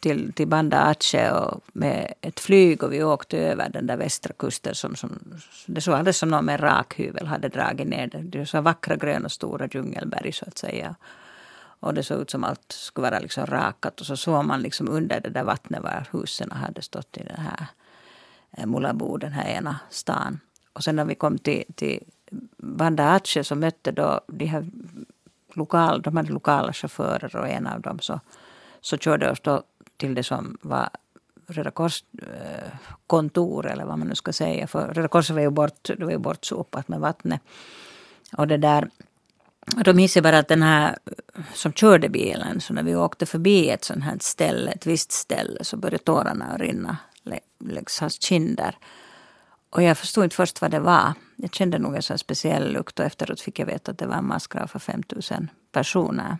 till, 0.00 0.32
till 0.32 0.48
Banda 0.48 0.80
Aceh 0.80 1.32
och 1.32 1.60
med 1.72 2.14
ett 2.20 2.40
flyg 2.40 2.82
och 2.82 2.92
vi 2.92 3.02
åkte 3.02 3.38
över 3.38 3.68
den 3.68 3.86
där 3.86 3.96
västra 3.96 4.32
kusten 4.38 4.74
som, 4.74 4.96
som 4.96 5.18
det 5.66 5.80
såg 5.80 5.94
alldeles 5.94 6.18
som 6.18 6.28
någon 6.28 6.44
med 6.44 6.62
rakhyvel 6.62 7.26
hade 7.26 7.48
dragit 7.48 7.88
ner 7.88 8.06
det. 8.06 8.18
Det 8.18 8.38
var 8.38 8.44
så 8.44 8.60
vackra 8.60 8.96
gröna 8.96 9.28
stora 9.28 9.66
djungelberg 9.66 10.32
så 10.32 10.44
att 10.48 10.58
säga. 10.58 10.94
Och 11.80 11.94
det 11.94 12.02
såg 12.02 12.20
ut 12.20 12.30
som 12.30 12.44
allt 12.44 12.72
skulle 12.72 13.10
vara 13.10 13.18
liksom 13.18 13.46
rakat 13.46 14.00
och 14.00 14.06
så 14.06 14.16
såg 14.16 14.44
man 14.44 14.62
liksom 14.62 14.88
under 14.88 15.20
det 15.20 15.30
där 15.30 15.44
vattnet 15.44 15.82
var 15.82 16.08
husen 16.12 16.50
hade 16.50 16.82
stått 16.82 17.16
i 17.16 17.22
den 17.24 17.40
här 17.40 17.66
eh, 18.50 18.66
Mulabo, 18.66 19.16
den 19.16 19.32
här 19.32 19.48
ena 19.48 19.78
stan. 19.90 20.40
Och 20.72 20.84
sen 20.84 20.96
när 20.96 21.04
vi 21.04 21.14
kom 21.14 21.38
till, 21.38 21.64
till 21.74 22.04
Banda 22.56 23.14
Aceh 23.14 23.42
så 23.42 23.54
mötte 23.54 23.92
då 23.92 24.20
de 24.26 24.46
här 24.46 24.66
lokal, 25.54 26.02
de 26.02 26.16
hade 26.16 26.32
lokala 26.32 26.72
chaufförer 26.72 27.36
och 27.36 27.48
en 27.48 27.66
av 27.66 27.80
dem 27.80 27.98
så, 28.00 28.20
så 28.80 28.98
körde 28.98 29.30
oss 29.30 29.40
då 29.40 29.62
till 29.96 30.14
det 30.14 30.22
som 30.22 30.58
var 30.62 30.88
Röda 31.46 31.70
Kors-kontor, 31.70 33.66
eh, 33.66 33.72
eller 33.72 33.84
vad 33.84 33.98
man 33.98 34.08
nu 34.08 34.14
ska 34.14 34.32
säga. 34.32 34.66
För 34.66 34.88
Röda 34.88 35.08
Korset 35.08 35.34
var 35.34 35.42
ju, 35.42 35.50
bort, 35.50 35.82
det 35.82 36.04
var 36.04 36.10
ju 36.10 36.18
bortsopat 36.18 36.88
med 36.88 37.00
vattnet. 37.00 37.40
Och 38.36 38.48
det 38.48 38.56
där, 38.56 38.90
då 39.84 39.92
minns 39.94 40.16
jag 40.16 40.22
bara 40.22 40.38
att 40.38 40.48
den 40.48 40.62
här 40.62 40.98
som 41.54 41.72
körde 41.72 42.08
bilen, 42.08 42.60
så 42.60 42.74
när 42.74 42.82
vi 42.82 42.96
åkte 42.96 43.26
förbi 43.26 43.70
ett 43.70 43.84
sånt 43.84 44.04
här 44.04 44.16
ställe, 44.20 44.70
ett 44.70 44.86
visst 44.86 45.12
ställe, 45.12 45.64
så 45.64 45.76
började 45.76 46.04
tårarna 46.04 46.56
rinna 46.56 46.96
längs 47.60 48.00
hans 48.00 48.22
kinder. 48.22 48.76
Och 49.70 49.82
jag 49.82 49.98
förstod 49.98 50.24
inte 50.24 50.36
först 50.36 50.60
vad 50.60 50.70
det 50.70 50.80
var. 50.80 51.12
Jag 51.36 51.54
kände 51.54 51.78
nog 51.78 51.96
en 51.96 52.02
sån 52.02 52.18
speciell 52.18 52.72
lukt 52.72 53.00
och 53.00 53.06
efteråt 53.06 53.40
fick 53.40 53.58
jag 53.58 53.66
veta 53.66 53.90
att 53.90 53.98
det 53.98 54.06
var 54.06 54.16
en 54.16 54.26
massgrav 54.26 54.66
för 54.66 54.78
5000 54.78 55.50
personer. 55.72 56.36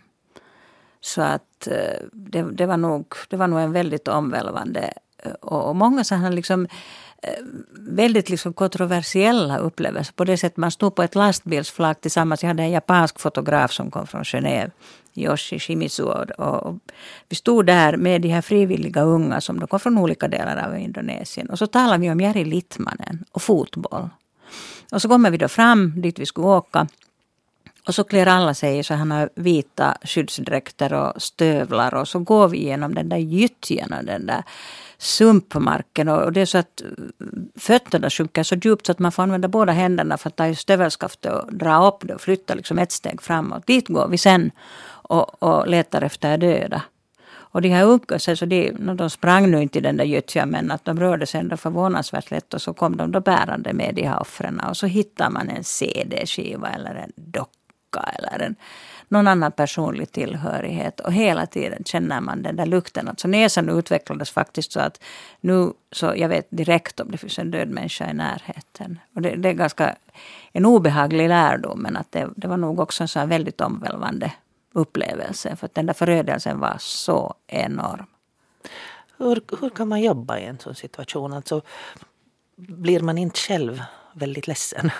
Så 1.01 1.21
att 1.21 1.67
eh, 1.67 2.05
det, 2.11 2.41
det, 2.41 2.65
var 2.65 2.77
nog, 2.77 3.13
det 3.29 3.37
var 3.37 3.47
nog 3.47 3.59
en 3.59 3.71
väldigt 3.71 4.07
omvälvande 4.07 4.93
eh, 5.23 5.31
och, 5.31 5.69
och 5.69 5.75
många 5.75 6.03
sådana 6.03 6.29
liksom 6.29 6.67
eh, 7.23 7.43
väldigt 7.73 8.29
liksom 8.29 8.53
kontroversiella 8.53 9.57
upplevelser. 9.57 10.13
På 10.13 10.23
det 10.23 10.37
sättet 10.37 10.57
man 10.57 10.71
stod 10.71 10.95
på 10.95 11.03
ett 11.03 11.15
lastbilsflak 11.15 12.01
tillsammans. 12.01 12.43
Jag 12.43 12.47
hade 12.47 12.63
en 12.63 12.71
japansk 12.71 13.19
fotograf 13.19 13.71
som 13.71 13.91
kom 13.91 14.07
från 14.07 14.23
Genève. 14.23 14.71
Yoshi 15.13 15.59
Shimizu. 15.59 16.03
Och, 16.03 16.29
och, 16.29 16.79
vi 17.29 17.35
stod 17.35 17.65
där 17.65 17.97
med 17.97 18.21
de 18.21 18.29
här 18.29 18.41
frivilliga 18.41 19.01
unga 19.01 19.41
som 19.41 19.67
kom 19.67 19.79
från 19.79 19.97
olika 19.97 20.27
delar 20.27 20.67
av 20.67 20.77
Indonesien. 20.77 21.49
Och 21.49 21.59
så 21.59 21.67
talade 21.67 22.01
vi 22.01 22.11
om 22.11 22.19
Jari 22.19 22.45
Littmanen 22.45 23.25
och 23.31 23.41
fotboll. 23.41 24.09
Och 24.91 25.01
så 25.01 25.09
kommer 25.09 25.31
vi 25.31 25.37
då 25.37 25.47
fram 25.47 26.01
dit 26.01 26.19
vi 26.19 26.25
skulle 26.25 26.47
åka. 26.47 26.87
Och 27.89 27.95
så 27.95 28.03
klär 28.03 28.25
alla 28.25 28.53
sig 28.53 28.79
i 28.79 28.83
sådana 28.83 29.29
vita 29.35 29.97
skyddsdräkter 30.03 30.93
och 30.93 31.21
stövlar 31.21 31.93
och 31.93 32.07
så 32.07 32.19
går 32.19 32.47
vi 32.47 32.63
genom 32.63 32.95
den 32.95 33.09
där 33.09 33.17
gyttjan 33.17 33.93
och 33.93 34.05
den 34.05 34.25
där 34.25 34.43
sumpmarken 34.97 36.09
och 36.09 36.33
det 36.33 36.41
är 36.41 36.45
så 36.45 36.57
att 36.57 36.81
eh, 36.81 36.87
fötterna 37.59 38.09
sjunker 38.09 38.43
så 38.43 38.55
djupt 38.55 38.85
så 38.85 38.91
att 38.91 38.99
man 38.99 39.11
får 39.11 39.23
använda 39.23 39.47
båda 39.47 39.71
händerna 39.71 40.17
för 40.17 40.29
att 40.29 40.35
ta 40.35 40.47
i 40.47 40.55
stövelskaftet 40.55 41.33
och 41.33 41.53
dra 41.53 41.87
upp 41.87 41.97
det 42.01 42.15
och 42.15 42.21
flytta 42.21 42.53
liksom 42.53 42.79
ett 42.79 42.91
steg 42.91 43.21
framåt. 43.21 43.67
Dit 43.67 43.87
går 43.87 44.07
vi 44.07 44.17
sen 44.17 44.51
och, 44.87 45.43
och 45.43 45.67
letar 45.67 46.01
efter 46.01 46.37
döda. 46.37 46.81
Och 47.31 47.61
de 47.61 47.69
här 47.69 47.83
unga, 47.83 48.19
så 48.19 48.45
de, 48.45 48.71
de 48.95 49.09
sprang 49.09 49.51
nu 49.51 49.61
inte 49.61 49.79
i 49.79 49.81
den 49.81 49.97
där 49.97 50.05
gyttjan 50.05 50.49
men 50.49 50.71
att 50.71 50.85
de 50.85 50.99
rörde 50.99 51.25
sig 51.25 51.39
ändå 51.39 51.57
förvånansvärt 51.57 52.31
lätt 52.31 52.53
och 52.53 52.61
så 52.61 52.73
kom 52.73 52.97
de 52.97 53.11
då 53.11 53.19
bärande 53.19 53.73
med 53.73 53.95
de 53.95 54.03
här 54.03 54.19
offren 54.19 54.59
och 54.59 54.77
så 54.77 54.85
hittar 54.85 55.29
man 55.29 55.49
en 55.49 55.63
CD-skiva 55.63 56.69
eller 56.69 56.95
en 56.95 57.11
docka 57.15 57.58
eller 57.97 58.45
en, 58.45 58.55
någon 59.07 59.27
annan 59.27 59.51
personlig 59.51 60.11
tillhörighet. 60.11 60.99
Och 60.99 61.13
hela 61.13 61.45
tiden 61.45 61.83
känner 61.83 62.21
man 62.21 62.43
den 62.43 62.55
där 62.55 62.65
lukten. 62.65 63.07
Alltså 63.07 63.27
näsan 63.27 63.69
utvecklades 63.69 64.31
faktiskt 64.31 64.71
så 64.71 64.79
att 64.79 65.03
nu 65.41 65.73
så 65.91 66.13
jag 66.15 66.29
vet 66.29 66.47
direkt 66.49 66.99
om 66.99 67.11
det 67.11 67.17
finns 67.17 67.39
en 67.39 67.51
död 67.51 67.69
människa 67.69 68.09
i 68.09 68.13
närheten. 68.13 68.99
Och 69.15 69.21
det, 69.21 69.35
det 69.35 69.49
är 69.49 69.53
ganska 69.53 69.95
en 70.51 70.65
obehaglig 70.65 71.29
lärdom 71.29 71.79
men 71.81 71.97
att 71.97 72.11
det, 72.11 72.29
det 72.35 72.47
var 72.47 72.57
nog 72.57 72.79
också 72.79 73.03
en 73.03 73.07
så 73.07 73.25
väldigt 73.25 73.61
omvälvande 73.61 74.31
upplevelse. 74.73 75.55
För 75.55 75.65
att 75.65 75.75
den 75.75 75.85
där 75.85 75.93
förödelsen 75.93 76.59
var 76.59 76.75
så 76.79 77.33
enorm. 77.47 78.05
Hur, 79.17 79.41
hur 79.61 79.69
kan 79.69 79.87
man 79.87 80.01
jobba 80.01 80.39
i 80.39 80.45
en 80.45 80.59
sån 80.59 80.75
situation? 80.75 81.33
Alltså, 81.33 81.61
blir 82.55 82.99
man 82.99 83.17
inte 83.17 83.39
själv 83.39 83.83
väldigt 84.13 84.47
ledsen? 84.47 84.91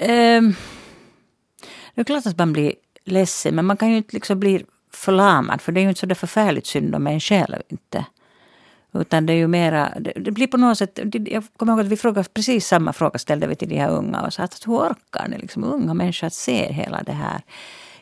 Um, 0.00 0.54
det 1.98 2.02
är 2.02 2.04
klart 2.04 2.26
att 2.26 2.38
man 2.38 2.52
blir 2.52 2.72
ledsen 3.04 3.54
men 3.54 3.64
man 3.64 3.76
kan 3.76 3.90
ju 3.90 3.96
inte 3.96 4.14
liksom 4.16 4.40
bli 4.40 4.64
förlamad 4.92 5.60
för 5.60 5.72
det 5.72 5.80
är 5.80 5.82
ju 5.82 5.88
inte 5.88 6.00
så 6.00 6.06
där 6.06 6.14
förfärligt 6.14 6.66
synd 6.66 6.94
om 6.94 7.06
en 7.06 7.20
själv 7.20 7.56
inte. 7.68 8.04
Utan 8.92 9.26
det 9.26 9.32
är 9.32 9.36
ju 9.36 9.46
mera, 9.46 9.92
det, 10.00 10.12
det, 10.16 10.30
blir 10.30 10.46
på 10.46 10.56
något 10.56 10.78
sätt, 10.78 10.98
jag 11.26 11.44
kommer 11.56 11.72
ihåg 11.72 11.80
att 11.80 11.86
vi 11.86 11.96
frågade 11.96 12.28
precis 12.28 12.66
samma 12.66 12.92
fråga 12.92 13.18
ställde 13.18 13.46
vi 13.46 13.56
till 13.56 13.68
de 13.68 13.78
här 13.78 13.90
unga 13.90 14.20
och 14.20 14.32
sa 14.32 14.42
att 14.42 14.66
hur 14.66 14.72
orkar 14.72 15.28
ni 15.28 15.38
liksom 15.38 15.64
unga 15.64 15.94
människor 15.94 16.26
att 16.26 16.34
se 16.34 16.72
hela 16.72 17.02
det 17.02 17.12
här? 17.12 17.42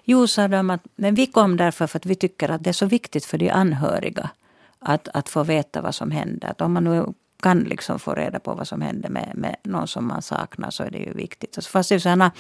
Jo, 0.05 0.27
sa 0.27 0.49
de, 0.49 0.71
att 0.71 0.83
men 0.97 1.15
vi 1.15 1.27
kom 1.27 1.57
därför 1.57 1.87
för 1.87 1.99
att 1.99 2.07
vi 2.07 2.15
tycker 2.15 2.49
att 2.49 2.65
det 2.65 2.71
är 2.71 2.75
så 2.75 2.87
viktigt 2.87 3.25
för 3.25 3.39
de 3.39 3.51
anhöriga 3.51 4.31
att, 4.79 5.09
att 5.15 5.29
få 5.29 5.43
veta 5.43 5.81
vad 5.81 5.95
som 5.95 6.11
händer. 6.11 6.49
Att 6.49 6.61
om 6.61 6.73
man 6.73 6.85
nu 6.85 7.07
kan 7.43 7.59
liksom 7.59 7.99
få 7.99 8.15
reda 8.15 8.39
på 8.39 8.55
vad 8.55 8.69
som 8.69 8.81
händer 8.81 9.09
med, 9.09 9.33
med 9.35 9.57
någon 9.63 9.89
som 9.89 10.07
man 10.07 10.23
saknar 10.23 10.71
så 10.71 10.83
är 10.83 10.91
det 10.91 10.99
ju 10.99 11.13
viktigt. 11.13 11.55
Så 11.55 11.63
fanns 11.63 11.89
det 11.89 12.01
sådana 12.01 12.33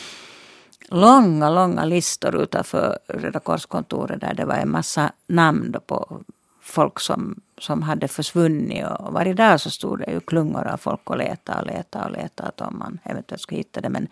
långa, 0.89 1.51
långa 1.51 1.85
listor 1.85 2.43
utanför 2.43 2.99
Röda 3.09 3.41
Korskontoret 3.41 4.21
där 4.21 4.35
det 4.35 4.45
var 4.45 4.55
en 4.55 4.71
massa 4.71 5.13
namn 5.27 5.77
på 5.87 6.21
folk 6.61 7.01
som 7.01 7.41
som 7.59 7.83
hade 7.83 8.09
försvunnit. 8.09 8.85
Och 8.99 9.13
varje 9.13 9.35
dag 9.35 9.61
så 9.61 9.71
stod 9.71 9.99
det 9.99 10.13
ju 10.13 10.21
klungor 10.21 10.67
av 10.67 10.77
folk 10.77 11.11
och 11.11 11.17
letade 11.17 11.61
och 11.61 11.67
letade 11.67 12.05
och 12.05 12.11
letade 12.11 12.65
om 12.65 12.79
man 12.79 12.99
eventuellt 13.05 13.43
skulle 13.43 13.59
hitta 13.59 13.81
det. 13.81 13.89
Men 13.89 14.09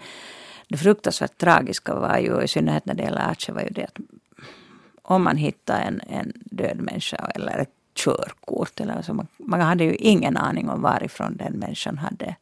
det 0.68 0.76
fruktansvärt 0.76 1.38
tragiska 1.38 1.94
var 1.94 2.18
ju, 2.18 2.42
i 2.42 2.48
synnerhet 2.48 2.86
när 2.86 2.94
det 2.94 3.02
gäller 3.02 3.30
Arche, 3.30 3.52
var 3.52 3.62
ju 3.62 3.68
det 3.68 3.84
att 3.84 3.98
om 5.02 5.24
man 5.24 5.36
hittar 5.36 5.80
en, 5.80 6.00
en 6.08 6.32
död 6.36 6.80
människa 6.80 7.16
eller 7.16 7.58
ett 7.58 7.74
körkort. 7.94 8.80
Eller 8.80 9.02
så 9.02 9.14
man, 9.14 9.26
man 9.36 9.60
hade 9.60 9.84
ju 9.84 9.94
ingen 9.94 10.36
aning 10.36 10.70
om 10.70 10.82
varifrån 10.82 11.36
den 11.36 11.52
människan 11.52 11.98
hade, 11.98 12.36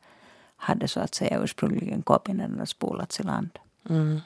hade 0.56 0.88
så 0.88 1.00
att 1.00 1.14
säga 1.14 1.40
ursprungligen 1.42 2.02
kommit 2.02 2.36
när 2.36 2.48
den 2.48 2.66
spolats 2.66 3.20
i 3.20 3.22
land. 3.22 3.58
Mm. 3.90 4.20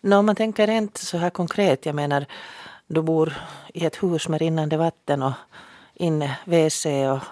No, 0.00 0.14
om 0.14 0.26
man 0.26 0.36
tänker 0.36 0.66
rent 0.66 0.98
så 0.98 1.18
här 1.18 1.30
konkret, 1.30 1.86
jag 1.86 1.94
menar 1.94 2.26
du 2.86 3.02
bor 3.02 3.34
i 3.74 3.86
ett 3.86 4.02
hus 4.02 4.28
med 4.28 4.40
rinnande 4.40 4.76
vatten 4.76 5.22
och 5.22 5.32
inne 5.94 6.38
WC 6.44 6.86
och, 6.86 7.22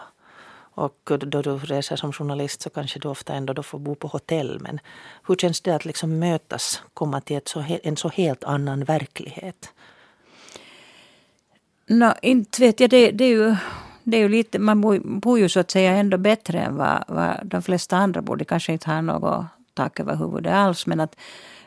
och 0.75 1.19
då 1.19 1.43
du 1.43 1.59
reser 1.59 1.97
som 1.97 2.13
journalist 2.13 2.61
så 2.61 2.71
kanske 2.71 2.99
du 2.99 3.09
ofta 3.09 3.35
ändå 3.35 3.53
då 3.53 3.63
får 3.63 3.79
bo 3.79 3.95
på 3.95 4.09
hotell. 4.09 4.61
Men 4.61 4.81
hur 5.27 5.37
känns 5.37 5.61
det 5.61 5.75
att 5.75 5.85
liksom 5.85 6.19
mötas, 6.19 6.83
komma 6.95 7.21
till 7.21 7.37
ett 7.37 7.49
så, 7.49 7.65
en 7.83 7.97
så 7.97 8.09
helt 8.09 8.45
annan 8.45 8.85
verklighet? 8.85 9.73
No, 11.87 12.13
inte 12.23 12.61
vet 12.61 12.81
jag, 12.81 12.91
det, 12.91 13.11
det 13.11 13.25
är 13.25 13.29
ju 13.29 13.57
det 14.03 14.17
är 14.17 14.21
ju 14.21 14.29
lite, 14.29 14.59
man 14.59 14.81
bor, 14.81 14.99
bor 14.99 15.39
ju 15.39 15.49
så 15.49 15.61
att 15.61 15.71
säga 15.71 15.93
ändå 15.93 16.19
bättre 16.19 16.61
än 16.61 16.77
vad, 16.77 17.05
vad 17.09 17.41
de 17.45 17.63
flesta 17.63 17.97
andra 17.97 18.23
bor. 18.23 18.37
De 18.37 18.45
kanske 18.45 18.73
inte 18.73 18.91
har 18.91 19.03
något 19.03 19.47
tak 19.79 20.01
över 20.01 20.17
huvudet 20.17 20.53
alls. 20.53 20.87
Men 20.87 21.01
att 21.01 21.17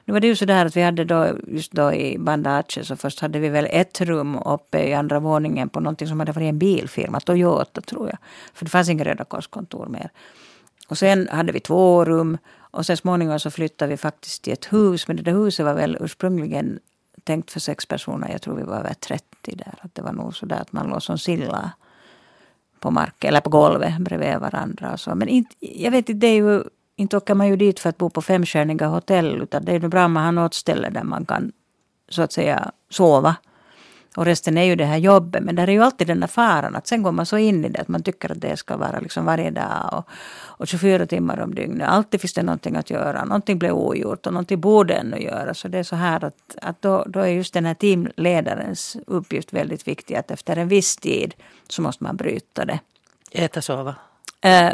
nu 0.05 0.13
var 0.13 0.19
det 0.19 0.27
ju 0.27 0.35
så 0.35 0.45
där 0.45 0.65
att 0.65 0.77
vi 0.77 0.81
hade 0.81 1.03
då, 1.05 1.37
just 1.47 1.71
då 1.71 1.93
i 1.93 2.17
Bandache 2.19 2.83
så 2.83 2.95
först 2.95 3.19
hade 3.19 3.39
vi 3.39 3.49
väl 3.49 3.67
ett 3.71 4.01
rum 4.01 4.37
uppe 4.45 4.79
i 4.79 4.93
andra 4.93 5.19
våningen 5.19 5.69
på 5.69 5.79
någonting 5.79 6.07
som 6.07 6.19
hade 6.19 6.31
varit 6.31 6.49
en 6.49 6.59
bilfirma, 6.59 7.19
Toyota 7.19 7.81
tror 7.81 8.09
jag. 8.09 8.17
För 8.53 8.65
det 8.65 8.71
fanns 8.71 8.89
inga 8.89 9.03
Röda 9.03 9.23
Korskontor 9.23 9.85
mer. 9.85 10.09
Och 10.87 10.97
sen 10.97 11.27
hade 11.31 11.51
vi 11.51 11.59
två 11.59 12.05
rum 12.05 12.37
och 12.73 12.85
sen 12.85 12.97
småningom 12.97 13.39
så 13.39 13.51
flyttade 13.51 13.91
vi 13.91 13.97
faktiskt 13.97 14.43
till 14.43 14.53
ett 14.53 14.73
hus. 14.73 15.07
Men 15.07 15.17
det 15.17 15.23
där 15.23 15.31
huset 15.31 15.65
var 15.65 15.73
väl 15.73 15.97
ursprungligen 15.99 16.79
tänkt 17.23 17.51
för 17.51 17.59
sex 17.59 17.85
personer. 17.85 18.31
Jag 18.31 18.41
tror 18.41 18.55
vi 18.55 18.63
var 18.63 18.77
över 18.77 18.93
30 18.93 19.55
där. 19.55 19.73
Att 19.81 19.95
det 19.95 20.01
var 20.01 20.13
nog 20.13 20.35
så 20.35 20.45
där 20.45 20.61
att 20.61 20.71
man 20.71 20.87
låg 20.87 21.03
som 21.03 21.17
silla 21.17 21.71
på 22.79 22.91
marken 22.91 23.27
eller 23.27 23.41
på 23.41 23.49
golvet 23.49 23.97
bredvid 23.99 24.37
varandra. 24.39 24.93
Och 24.93 24.99
så. 24.99 25.15
Men 25.15 25.27
inte, 25.27 25.55
jag 25.59 25.91
vet 25.91 26.09
inte, 26.09 26.13
det 26.13 26.27
är 26.27 26.35
ju 26.35 26.63
inte 26.95 27.17
åker 27.17 27.33
man 27.33 27.47
ju 27.47 27.55
dit 27.55 27.79
för 27.79 27.89
att 27.89 27.97
bo 27.97 28.09
på 28.09 28.21
femstjärniga 28.21 28.87
hotell. 28.87 29.41
Utan 29.41 29.65
det 29.65 29.71
är 29.71 29.79
ju 29.79 29.87
bra 29.87 30.05
om 30.05 30.11
man 30.11 30.23
har 30.23 30.31
något 30.31 30.53
ställe 30.53 30.89
där 30.89 31.03
man 31.03 31.25
kan 31.25 31.51
så 32.09 32.21
att 32.21 32.31
säga 32.31 32.71
sova. 32.89 33.35
Och 34.15 34.25
resten 34.25 34.57
är 34.57 34.63
ju 34.63 34.75
det 34.75 34.85
här 34.85 34.97
jobbet. 34.97 35.43
Men 35.43 35.55
där 35.55 35.67
är 35.67 35.71
ju 35.71 35.83
alltid 35.83 36.07
den 36.07 36.19
där 36.19 36.27
faran 36.27 36.75
att 36.75 36.87
sen 36.87 37.03
går 37.03 37.11
man 37.11 37.25
så 37.25 37.37
in 37.37 37.65
i 37.65 37.69
det 37.69 37.79
att 37.79 37.87
man 37.87 38.03
tycker 38.03 38.31
att 38.31 38.41
det 38.41 38.57
ska 38.57 38.77
vara 38.77 38.99
liksom 38.99 39.25
varje 39.25 39.51
dag 39.51 39.89
och, 39.91 40.09
och 40.43 40.67
24 40.67 41.05
timmar 41.05 41.39
om 41.39 41.55
dygnet. 41.55 41.87
Alltid 41.87 42.21
finns 42.21 42.33
det 42.33 42.43
någonting 42.43 42.75
att 42.75 42.89
göra. 42.89 43.25
Någonting 43.25 43.59
blir 43.59 43.71
ogjort 43.71 44.27
och 44.27 44.33
någonting 44.33 44.61
borde 44.61 44.93
ännu 44.93 45.17
göras. 45.17 45.59
Så 45.59 45.67
det 45.67 45.79
är 45.79 45.83
så 45.83 45.95
här 45.95 46.23
att, 46.23 46.57
att 46.61 46.81
då, 46.81 47.05
då 47.07 47.19
är 47.19 47.27
just 47.27 47.53
den 47.53 47.65
här 47.65 47.73
teamledarens 47.73 48.97
uppgift 49.07 49.53
väldigt 49.53 49.87
viktig. 49.87 50.15
Att 50.15 50.31
efter 50.31 50.57
en 50.57 50.67
viss 50.67 50.97
tid 50.97 51.33
så 51.67 51.81
måste 51.81 52.03
man 52.03 52.15
bryta 52.15 52.65
det. 52.65 52.79
Äta, 53.31 53.61
sova? 53.61 53.95
Uh, 54.45 54.71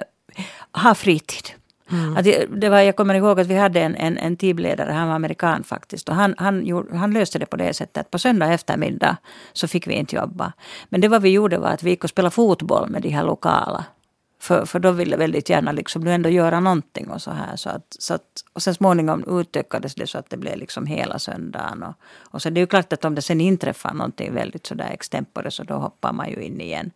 ha 0.72 0.96
fritid. 0.96 1.57
Mm. 1.92 2.18
Att 2.18 2.26
det 2.62 2.70
var, 2.70 2.80
jag 2.80 2.96
kommer 2.96 3.16
ihåg 3.16 3.40
att 3.40 3.48
vi 3.48 3.56
hade 3.56 3.82
en, 3.82 3.96
en, 3.96 4.18
en 4.18 4.38
teamledare, 4.38 4.92
han 4.92 5.08
var 5.08 5.16
amerikan 5.16 5.64
faktiskt. 5.64 6.10
Och 6.10 6.16
han, 6.16 6.36
han, 6.38 6.66
gjorde, 6.66 6.98
han 6.98 7.14
löste 7.14 7.40
det 7.40 7.46
på 7.46 7.58
det 7.58 7.74
sättet 7.74 7.98
att 7.98 8.12
på 8.12 8.20
söndag 8.20 8.54
eftermiddag 8.54 9.18
så 9.54 9.68
fick 9.68 9.88
vi 9.88 9.94
inte 9.94 10.16
jobba. 10.16 10.54
Men 10.90 11.02
det 11.02 11.08
vad 11.08 11.22
vi 11.22 11.30
gjorde 11.30 11.58
var 11.58 11.70
att 11.70 11.84
vi 11.84 11.90
gick 11.90 12.04
och 12.04 12.10
spelade 12.10 12.36
fotboll 12.36 12.90
med 12.90 13.02
de 13.02 13.10
här 13.10 13.24
lokala. 13.24 13.86
För, 14.40 14.66
för 14.66 14.80
de 14.80 14.98
ville 14.98 15.18
väldigt 15.18 15.50
gärna 15.50 15.72
liksom 15.72 16.02
nu 16.02 16.14
ändå 16.14 16.30
göra 16.30 16.60
någonting 16.60 17.10
och 17.10 17.22
så 17.22 17.32
här. 17.32 17.56
Så 17.56 17.70
att, 17.70 17.96
så 18.00 18.14
att, 18.14 18.44
och 18.54 18.62
sen 18.62 18.74
småningom 18.74 19.40
utökades 19.40 19.96
det 19.96 20.08
så 20.08 20.18
att 20.18 20.30
det 20.30 20.38
blev 20.38 20.58
liksom 20.58 20.86
hela 20.86 21.20
söndagen. 21.20 21.84
Och, 21.84 21.94
och 22.18 22.42
så 22.42 22.50
det 22.50 22.60
är 22.60 22.62
ju 22.62 22.68
klart 22.68 22.94
att 22.94 23.06
om 23.06 23.16
det 23.16 23.22
sen 23.22 23.42
inträffar 23.42 23.94
någonting 23.94 24.34
väldigt 24.34 24.66
sådär 24.66 24.90
extempore 24.92 25.52
så 25.52 25.64
då 25.64 25.74
hoppar 25.74 26.14
man 26.14 26.30
ju 26.30 26.44
in 26.44 26.62
igen. 26.62 26.92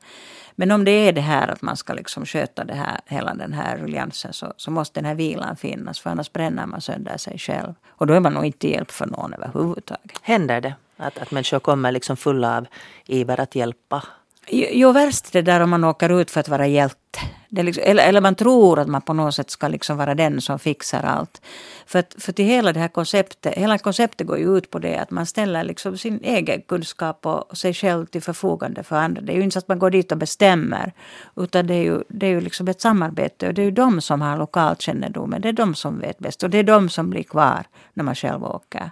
Men 0.55 0.71
om 0.71 0.85
det 0.85 0.91
är 0.91 1.13
det 1.13 1.21
här 1.21 1.47
att 1.47 1.61
man 1.61 1.77
ska 1.77 1.93
liksom 1.93 2.25
sköta 2.25 2.63
det 2.63 2.73
här, 2.73 2.99
hela 3.05 3.33
den 3.33 3.53
här 3.53 3.77
ruljansen 3.77 4.33
så, 4.33 4.53
så 4.57 4.71
måste 4.71 4.99
den 4.99 5.05
här 5.05 5.15
vilan 5.15 5.55
finnas 5.55 5.99
för 5.99 6.09
annars 6.09 6.33
bränner 6.33 6.65
man 6.65 6.81
sönder 6.81 7.17
sig 7.17 7.37
själv. 7.37 7.73
Och 7.87 8.07
då 8.07 8.13
är 8.13 8.19
man 8.19 8.33
nog 8.33 8.45
inte 8.45 8.69
hjälp 8.69 8.91
för 8.91 9.05
någon 9.05 9.33
överhuvudtaget. 9.33 10.11
Händer 10.21 10.61
det 10.61 10.73
att, 10.97 11.17
att 11.17 11.31
människor 11.31 11.59
kommer 11.59 11.91
liksom 11.91 12.17
fulla 12.17 12.57
av 12.57 12.67
iver 13.05 13.39
att 13.39 13.55
hjälpa? 13.55 14.03
Jo, 14.53 14.91
värst 14.91 15.25
värst 15.25 15.33
det 15.33 15.41
där 15.41 15.61
om 15.61 15.69
man 15.69 15.83
åker 15.83 16.21
ut 16.21 16.31
för 16.31 16.39
att 16.39 16.49
vara 16.49 16.67
hjälte. 16.67 17.19
Liksom, 17.49 17.83
eller, 17.87 18.03
eller 18.03 18.21
man 18.21 18.35
tror 18.35 18.79
att 18.79 18.87
man 18.87 19.01
på 19.01 19.13
något 19.13 19.35
sätt 19.35 19.49
ska 19.49 19.67
liksom 19.67 19.97
vara 19.97 20.15
den 20.15 20.41
som 20.41 20.59
fixar 20.59 21.03
allt. 21.03 21.41
För, 21.85 21.99
att, 21.99 22.15
för 22.17 22.33
till 22.33 22.45
hela 22.45 22.73
det 22.73 22.79
här 22.79 22.87
konceptet, 22.87 23.57
hela 23.57 23.77
konceptet 23.77 24.27
går 24.27 24.37
ju 24.37 24.57
ut 24.57 24.69
på 24.69 24.79
det 24.79 24.97
att 24.97 25.11
man 25.11 25.25
ställer 25.25 25.63
liksom 25.63 25.97
sin 25.97 26.19
egen 26.23 26.61
kunskap 26.61 27.25
och 27.25 27.57
sig 27.57 27.73
själv 27.73 28.05
till 28.05 28.21
förfogande 28.21 28.83
för 28.83 28.95
andra. 28.95 29.21
Det 29.21 29.33
är 29.33 29.37
ju 29.37 29.43
inte 29.43 29.53
så 29.53 29.59
att 29.59 29.67
man 29.67 29.79
går 29.79 29.89
dit 29.89 30.11
och 30.11 30.17
bestämmer. 30.17 30.93
Utan 31.35 31.67
det 31.67 31.73
är 31.73 31.83
ju, 31.83 32.03
det 32.07 32.25
är 32.25 32.31
ju 32.31 32.41
liksom 32.41 32.67
ett 32.67 32.81
samarbete 32.81 33.47
och 33.47 33.53
det 33.53 33.61
är 33.61 33.65
ju 33.65 33.71
de 33.71 34.01
som 34.01 34.21
har 34.21 34.37
lokalkännedomen. 34.37 35.41
Det 35.41 35.49
är 35.49 35.53
de 35.53 35.75
som 35.75 35.99
vet 35.99 36.19
bäst 36.19 36.43
och 36.43 36.49
det 36.49 36.57
är 36.57 36.63
de 36.63 36.89
som 36.89 37.09
blir 37.09 37.23
kvar 37.23 37.63
när 37.93 38.03
man 38.03 38.15
själv 38.15 38.43
åker. 38.43 38.91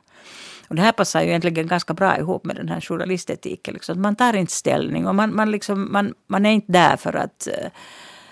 Och 0.70 0.76
det 0.76 0.82
här 0.82 0.92
passar 0.92 1.22
ju 1.22 1.28
egentligen 1.28 1.68
ganska 1.68 1.94
bra 1.94 2.18
ihop 2.18 2.46
med 2.46 2.56
den 2.56 2.70
här 2.70 2.82
journalistetiken. 2.82 3.74
Liksom. 3.74 4.02
Man 4.02 4.16
tar 4.16 4.36
inte 4.36 4.54
ställning 4.54 5.08
och 5.08 5.16
man, 5.16 5.36
man, 5.36 5.52
liksom, 5.52 5.92
man, 5.92 6.14
man 6.28 6.46
är 6.46 6.52
inte 6.52 6.72
där 6.72 6.98
för 6.98 7.16
att 7.16 7.48
eh, 7.48 7.70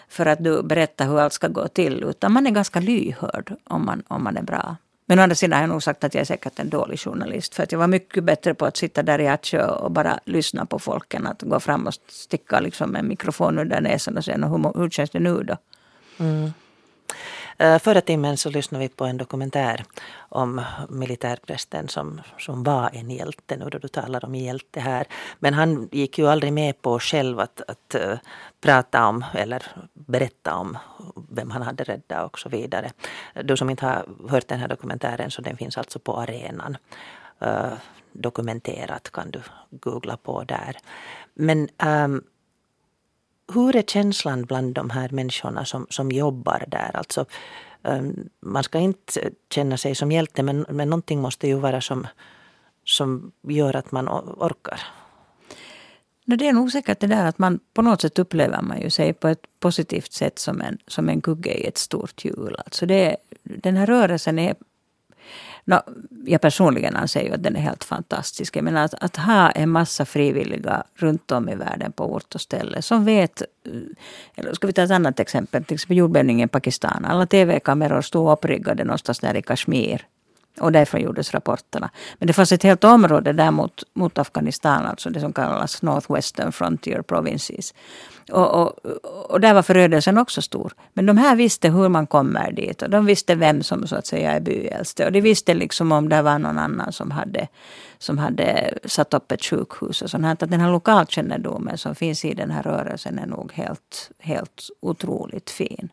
för 0.10 0.26
att 0.26 0.44
du 0.44 0.64
berättar 0.64 1.08
hur 1.08 1.20
allt 1.20 1.34
ska 1.34 1.48
gå 1.48 1.68
till. 1.68 2.04
Utan 2.04 2.32
man 2.32 2.48
är 2.48 2.52
ganska 2.52 2.80
lyhörd 2.80 3.54
om 3.64 3.86
man, 3.86 4.04
om 4.08 4.24
man 4.24 4.38
är 4.38 4.42
bra. 4.42 4.76
Men 5.06 5.20
å 5.20 5.22
andra 5.22 5.36
sidan 5.36 5.58
har 5.58 5.64
jag 5.64 5.70
nog 5.70 5.84
sagt 5.84 6.04
att 6.04 6.14
jag 6.14 6.22
är 6.22 6.26
säkert 6.26 6.60
en 6.60 6.70
dålig 6.70 7.00
journalist. 7.00 7.56
För 7.56 7.64
att 7.64 7.72
jag 7.72 7.80
var 7.80 7.88
mycket 7.88 8.24
bättre 8.24 8.54
på 8.54 8.66
att 8.66 8.78
sitta 8.78 9.04
där 9.04 9.20
i 9.20 9.28
Atjö 9.28 9.66
och 9.66 9.92
bara 9.92 10.20
lyssna 10.26 10.66
på 10.66 10.80
folk 10.80 11.14
än 11.14 11.28
att 11.28 11.42
gå 11.42 11.60
fram 11.60 11.88
och 11.88 11.94
sticka 12.08 12.60
liksom 12.60 12.96
en 12.96 13.08
mikrofon 13.08 13.60
under 13.60 13.82
näsan 13.82 14.18
och 14.18 14.26
säga 14.26 14.48
hur, 14.48 14.80
hur 14.80 14.90
känns 14.90 15.10
det 15.10 15.20
nu 15.20 15.44
då? 15.44 15.58
Mm. 16.20 16.54
Eh, 17.60 17.80
förra 17.80 18.02
timmen 18.02 18.38
så 18.38 18.50
lyssnade 18.50 18.84
vi 18.84 18.90
på 18.90 19.06
en 19.06 19.18
dokumentär 19.18 19.84
om 20.18 20.62
militärprästen 20.90 21.88
som, 21.88 22.22
som 22.38 22.64
var 22.64 22.90
en 22.94 23.12
hjälte, 23.12 23.58
nu 23.58 23.70
då 23.70 23.78
du 23.78 23.88
talar 23.88 24.26
om 24.26 24.36
hjälte 24.36 24.80
här. 24.80 25.08
Men 25.40 25.54
han 25.54 25.90
gick 25.92 26.20
ju 26.20 26.28
aldrig 26.28 26.54
med 26.54 26.82
på 26.82 27.00
själv 27.00 27.40
att, 27.40 27.62
att 27.68 27.96
uh, 27.96 28.18
prata 28.62 29.08
om 29.08 29.26
eller 29.34 29.66
berätta 29.94 30.56
om 30.56 30.78
vem 31.30 31.52
han 31.52 31.62
hade 31.62 31.84
räddat 31.84 32.26
och 32.26 32.40
så 32.40 32.50
vidare. 32.50 32.92
Du 33.44 33.58
som 33.58 33.70
inte 33.70 33.86
har 33.86 34.06
hört 34.30 34.48
den 34.48 34.60
här 34.60 34.68
dokumentären 34.68 35.32
så 35.32 35.42
den 35.42 35.58
finns 35.58 35.78
alltså 35.78 36.00
på 36.00 36.18
arenan. 36.18 36.78
Uh, 37.44 37.74
dokumenterat 38.12 39.12
kan 39.12 39.32
du 39.32 39.42
googla 39.70 40.18
på 40.18 40.44
där. 40.44 40.78
Men 41.34 41.70
um, 41.86 42.24
hur 43.54 43.76
är 43.76 43.82
känslan 43.82 44.46
bland 44.46 44.74
de 44.74 44.90
här 44.90 45.10
människorna 45.10 45.66
som, 45.66 45.88
som 45.90 46.12
jobbar 46.12 46.64
där? 46.68 46.92
Alltså, 46.94 47.26
ehm, 47.84 48.30
man 48.40 48.64
ska 48.64 48.80
inte 48.80 49.30
känna 49.50 49.78
sig 49.78 49.96
som 49.96 50.12
hjälte 50.12 50.44
men, 50.44 50.66
men 50.70 50.90
någonting 50.90 51.22
måste 51.22 51.48
ju 51.48 51.56
vara 51.56 51.82
som, 51.82 52.08
som 52.86 53.32
gör 53.48 53.76
att 53.76 53.92
man 53.92 54.10
orkar. 54.10 54.82
Det 56.26 56.48
är 56.48 56.54
nog 56.54 56.72
säkert 56.72 57.00
det 57.00 57.08
där 57.08 57.26
att 57.26 57.38
man 57.38 57.60
på 57.74 57.82
något 57.82 58.02
sätt 58.02 58.20
upplever 58.20 58.62
man 58.62 58.82
ju 58.82 58.90
sig 58.90 59.14
på 59.14 59.28
ett 59.28 59.46
positivt 59.60 60.12
sätt 60.12 60.40
som 60.40 60.62
en, 60.62 60.78
som 60.88 61.10
en 61.10 61.22
kugge 61.22 61.54
i 61.54 61.68
ett 61.68 61.78
stort 61.78 62.26
hjul. 62.26 62.56
Alltså 62.66 62.86
det, 62.86 63.18
den 63.44 63.78
här 63.78 63.86
rörelsen 63.86 64.40
är 64.40 64.56
No, 65.66 65.76
jag 66.26 66.42
personligen 66.42 66.96
anser 66.96 67.22
ju 67.22 67.34
att 67.34 67.44
den 67.44 67.56
är 67.56 67.60
helt 67.60 67.84
fantastisk. 67.84 68.56
Jag 68.56 68.64
menar 68.64 68.86
att, 68.86 68.94
att 68.94 69.18
ha 69.18 69.52
en 69.52 69.70
massa 69.70 70.06
frivilliga 70.06 70.84
runt 70.96 71.32
om 71.32 71.50
i 71.50 71.56
världen 71.56 71.92
på 71.92 72.14
ort 72.14 72.36
och 72.36 72.42
ställe 72.42 72.82
som 72.82 73.06
vet, 73.06 73.42
eh, 73.42 73.72
eller 74.36 74.54
ska 74.54 74.68
vi 74.68 74.74
ta 74.74 74.82
ett 74.82 74.92
annat 74.92 75.20
exempel, 75.20 75.64
till 75.64 75.76
exempel 75.76 75.98
jordbävningen 75.98 76.46
i 76.46 76.50
Pakistan. 76.50 77.06
Alla 77.06 77.26
tv-kameror 77.26 78.02
stod 78.02 78.32
uppriggade 78.32 78.84
någonstans 78.84 79.20
där 79.20 79.36
i 79.36 79.42
Kashmir. 79.42 80.08
Och 80.60 80.72
därifrån 80.72 81.02
gjordes 81.02 81.34
rapporterna. 81.34 81.90
Men 82.20 82.28
det 82.28 82.34
fanns 82.34 82.52
ett 82.52 82.64
helt 82.64 82.84
område 82.84 83.34
där 83.34 83.52
mot, 83.52 83.84
mot 83.94 84.18
Afghanistan, 84.18 84.86
alltså 84.86 85.10
det 85.10 85.20
som 85.20 85.34
kallas 85.34 85.82
Northwestern 85.82 86.52
Frontier 86.52 87.02
Provinces. 87.02 87.74
Och, 88.32 88.62
och, 88.62 88.86
och 89.32 89.42
där 89.42 89.54
var 89.54 89.62
förödelsen 89.62 90.18
också 90.18 90.42
stor. 90.42 90.74
Men 90.94 91.06
de 91.06 91.18
här 91.18 91.36
visste 91.36 91.70
hur 91.70 91.90
man 91.90 92.08
kommer 92.08 92.52
dit 92.52 92.82
och 92.82 92.90
de 92.90 93.06
visste 93.06 93.36
vem 93.36 93.64
som 93.64 93.88
så 93.88 93.96
att 93.96 94.08
säga 94.08 94.32
är 94.32 94.40
byäldste. 94.40 95.06
Och 95.06 95.12
de 95.12 95.22
visste 95.22 95.54
liksom 95.54 95.92
om 95.92 96.10
det 96.10 96.22
var 96.22 96.40
någon 96.40 96.58
annan 96.58 96.92
som 96.92 97.12
hade, 97.12 97.48
som 97.98 98.18
hade 98.18 98.74
satt 98.86 99.14
upp 99.14 99.32
ett 99.32 99.46
sjukhus 99.46 100.02
och 100.02 100.10
sånt 100.10 100.26
här. 100.26 100.32
Att 100.32 100.40
den 100.40 100.60
här 100.60 100.72
lokalkännedomen 100.72 101.78
som 101.78 101.96
finns 101.96 102.26
i 102.26 102.34
den 102.34 102.52
här 102.52 102.64
rörelsen 102.64 103.20
är 103.20 103.26
nog 103.26 103.52
helt, 103.54 104.12
helt 104.20 104.70
otroligt 104.80 105.50
fin. 105.50 105.90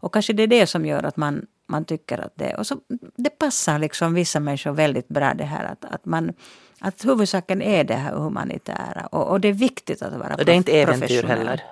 Och 0.00 0.12
kanske 0.12 0.32
det 0.32 0.42
är 0.42 0.46
det 0.46 0.66
som 0.66 0.86
gör 0.86 1.02
att 1.02 1.16
man 1.16 1.46
man 1.70 1.84
tycker 1.84 2.18
att 2.18 2.32
det. 2.36 2.54
Och 2.54 2.66
så, 2.66 2.76
det 3.16 3.30
passar 3.30 3.78
liksom 3.78 4.14
vissa 4.14 4.40
människor 4.40 4.72
väldigt 4.72 5.08
bra 5.08 5.34
det 5.34 5.44
här 5.44 5.64
att, 5.64 5.84
att 5.84 6.04
man 6.04 6.32
att 6.80 7.04
huvudsaken 7.04 7.62
är 7.62 7.84
det 7.84 7.94
här 7.94 8.14
humanitära 8.14 9.06
och, 9.06 9.30
och 9.30 9.40
det 9.40 9.48
är 9.48 9.52
viktigt 9.52 10.02
att 10.02 10.12
vara 10.12 10.34
Och 10.34 10.44
det 10.44 10.52
är 10.52 10.56
inte 10.56 10.80
äventyr 10.80 11.22
heller? 11.22 11.62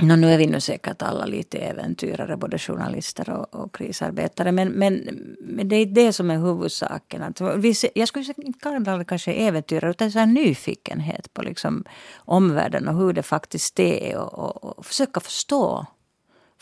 No, 0.00 0.16
nu 0.16 0.32
är 0.32 0.38
vi 0.38 0.46
nu 0.46 0.60
säkert 0.60 1.02
alla 1.02 1.26
lite 1.26 1.58
äventyrare, 1.58 2.36
både 2.36 2.58
journalister 2.58 3.30
och, 3.30 3.54
och 3.54 3.74
krisarbetare. 3.74 4.52
Men, 4.52 4.68
men, 4.68 4.94
men 5.40 5.68
det 5.68 5.76
är 5.76 5.86
det 5.86 6.12
som 6.12 6.30
är 6.30 6.38
huvudsaken. 6.38 7.22
Att 7.22 7.40
vi, 7.40 7.74
jag 7.94 8.08
skulle 8.08 8.24
inte 8.36 8.58
kalla 8.58 8.96
det 8.96 9.04
kanske 9.04 9.32
äventyrare, 9.32 9.90
utan 9.90 10.12
så 10.12 10.18
här 10.18 10.26
nyfikenhet 10.26 11.34
på 11.34 11.42
liksom 11.42 11.84
omvärlden 12.16 12.88
och 12.88 12.96
hur 12.96 13.12
det 13.12 13.22
faktiskt 13.22 13.80
är. 13.80 14.16
Och, 14.16 14.38
och, 14.38 14.78
och 14.78 14.86
försöka 14.86 15.20
förstå. 15.20 15.86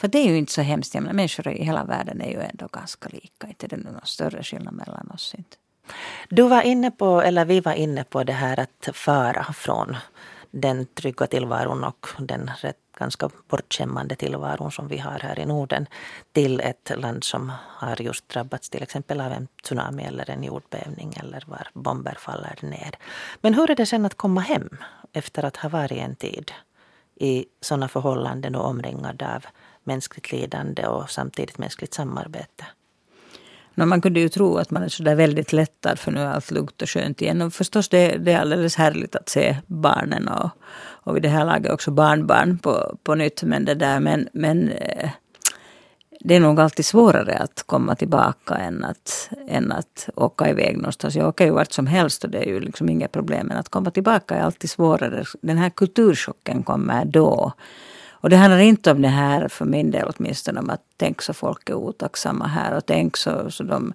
För 0.02 0.08
det 0.08 0.18
är 0.18 0.28
ju 0.28 0.38
inte 0.38 0.52
så 0.52 0.62
hemskt. 0.62 0.94
Jag 0.94 1.02
människor 1.02 1.48
i 1.48 1.64
hela 1.64 1.84
världen 1.84 2.20
är 2.20 2.30
ju 2.30 2.40
ändå 2.40 2.66
ganska 2.72 3.08
lika. 3.08 3.46
Inte 3.46 3.66
det 3.66 3.76
är 3.76 3.80
någon 3.80 4.00
större 4.04 4.42
skillnad 4.42 4.74
mellan 4.74 5.10
oss. 5.10 5.34
Inte. 5.38 5.56
Du 6.28 6.42
var 6.42 6.62
inne 6.62 6.90
på, 6.90 7.22
eller 7.22 7.44
vi 7.44 7.60
var 7.60 7.72
inne 7.72 8.04
på 8.04 8.24
det 8.24 8.32
här 8.32 8.60
att 8.60 8.96
fara 8.96 9.52
från 9.52 9.96
den 10.50 10.86
trygga 10.86 11.26
tillvaron 11.26 11.84
och 11.84 12.06
den 12.18 12.50
rätt 12.60 12.76
ganska 12.98 13.30
bortskämmande 13.48 14.16
tillvaron 14.16 14.72
som 14.72 14.88
vi 14.88 14.98
har 14.98 15.18
här 15.18 15.38
i 15.38 15.46
Norden 15.46 15.86
till 16.32 16.60
ett 16.60 16.92
land 16.96 17.24
som 17.24 17.52
har 17.66 18.02
just 18.02 18.28
drabbats 18.28 18.68
till 18.70 18.82
exempel 18.82 19.20
av 19.20 19.32
en 19.32 19.48
tsunami 19.62 20.04
eller 20.04 20.30
en 20.30 20.44
jordbävning 20.44 21.14
eller 21.20 21.44
var 21.46 21.68
bomber 21.74 22.16
faller 22.18 22.58
ner. 22.60 22.94
Men 23.40 23.54
hur 23.54 23.70
är 23.70 23.74
det 23.74 23.86
sen 23.86 24.06
att 24.06 24.14
komma 24.14 24.40
hem 24.40 24.68
efter 25.12 25.44
att 25.44 25.56
ha 25.56 25.68
varit 25.68 25.98
en 25.98 26.16
tid 26.16 26.52
i 27.14 27.46
sådana 27.60 27.88
förhållanden 27.88 28.54
och 28.54 28.66
omringad 28.66 29.22
av 29.22 29.46
mänskligt 29.85 30.33
lidande 30.33 30.87
och 30.87 31.11
samtidigt 31.11 31.59
mänskligt 31.59 31.95
samarbete? 31.95 32.64
No, 33.75 33.85
man 33.85 34.01
kunde 34.01 34.21
ju 34.21 34.29
tro 34.29 34.57
att 34.57 34.71
man 34.71 34.83
är 34.83 34.88
så 34.88 35.03
där 35.03 35.14
väldigt 35.14 35.53
lättad 35.53 35.99
för 35.99 36.12
nu 36.12 36.21
är 36.21 36.27
allt 36.27 36.51
lugnt 36.51 36.83
och 36.83 36.90
skönt 36.90 37.23
igen. 37.23 37.42
Och 37.42 37.53
förstås 37.53 37.88
det, 37.88 38.16
det 38.16 38.33
är 38.33 38.40
alldeles 38.40 38.77
härligt 38.77 39.16
att 39.16 39.29
se 39.29 39.57
barnen 39.66 40.29
och, 40.29 40.51
och 40.83 41.16
vid 41.16 41.23
det 41.23 41.29
här 41.29 41.45
laget 41.45 41.73
också 41.73 41.90
barnbarn 41.90 42.59
på, 42.59 42.99
på 43.03 43.14
nytt. 43.14 43.42
Men, 43.42 43.64
det 43.64 43.75
där, 43.75 44.01
men, 44.01 44.29
men 44.33 44.68
eh, 44.68 45.11
det 46.21 46.35
är 46.35 46.40
nog 46.40 46.61
alltid 46.61 46.85
svårare 46.85 47.35
att 47.35 47.62
komma 47.66 47.95
tillbaka 47.95 48.55
än 48.55 48.85
att, 48.85 49.31
än 49.49 49.73
att 49.73 50.09
åka 50.14 50.51
iväg 50.51 50.77
någonstans. 50.77 51.16
Jag 51.16 51.29
åker 51.29 51.45
ju 51.45 51.51
vart 51.51 51.73
som 51.73 51.87
helst 51.87 52.25
och 52.25 52.31
det 52.31 52.38
är 52.38 52.49
ju 52.49 52.61
liksom 52.61 52.88
inga 52.88 53.09
problem. 53.09 53.47
Men 53.47 53.57
att 53.57 53.68
komma 53.68 53.90
tillbaka 53.90 54.35
är 54.35 54.42
alltid 54.42 54.71
svårare. 54.71 55.25
Den 55.42 55.59
här 55.59 55.71
kulturchocken 55.71 56.62
kommer 56.62 57.05
då. 57.05 57.53
Och 58.22 58.30
det 58.30 58.37
handlar 58.37 58.58
inte 58.58 58.90
om 58.90 59.02
det 59.02 59.08
här, 59.08 59.48
för 59.48 59.64
min 59.64 59.90
del 59.90 60.11
åtminstone, 60.16 60.61
om 60.61 60.70
att 60.70 60.82
tänk 60.96 61.22
så 61.22 61.35
folk 61.35 61.70
är 61.70 61.74
otacksamma 61.74 62.46
här 62.46 62.76
och 62.76 62.87
tänk 62.87 63.16
så, 63.16 63.50
så 63.50 63.62
de 63.62 63.92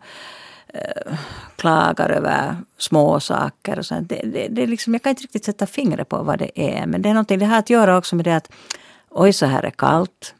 eh, 0.67 1.13
klagar 1.55 2.09
över 2.09 2.55
små 2.77 3.19
saker. 3.19 3.79
Och 3.79 3.85
sånt. 3.85 4.09
Det, 4.09 4.21
det, 4.25 4.47
det 4.47 4.67
liksom, 4.67 4.93
jag 4.93 5.03
kan 5.03 5.09
inte 5.09 5.23
riktigt 5.23 5.45
sätta 5.45 5.65
fingret 5.65 6.09
på 6.09 6.23
vad 6.23 6.39
det 6.39 6.51
är. 6.55 6.85
Men 6.85 7.01
det 7.01 7.09
är 7.09 7.13
någonting, 7.13 7.39
det 7.39 7.45
har 7.45 7.59
att 7.59 7.69
göra 7.69 7.97
också 7.97 8.15
med 8.15 8.25
det 8.25 8.35
att 8.35 8.51
oj 9.09 9.33
så 9.33 9.45
här 9.45 9.63
är 9.63 9.69
kallt. 9.69 10.35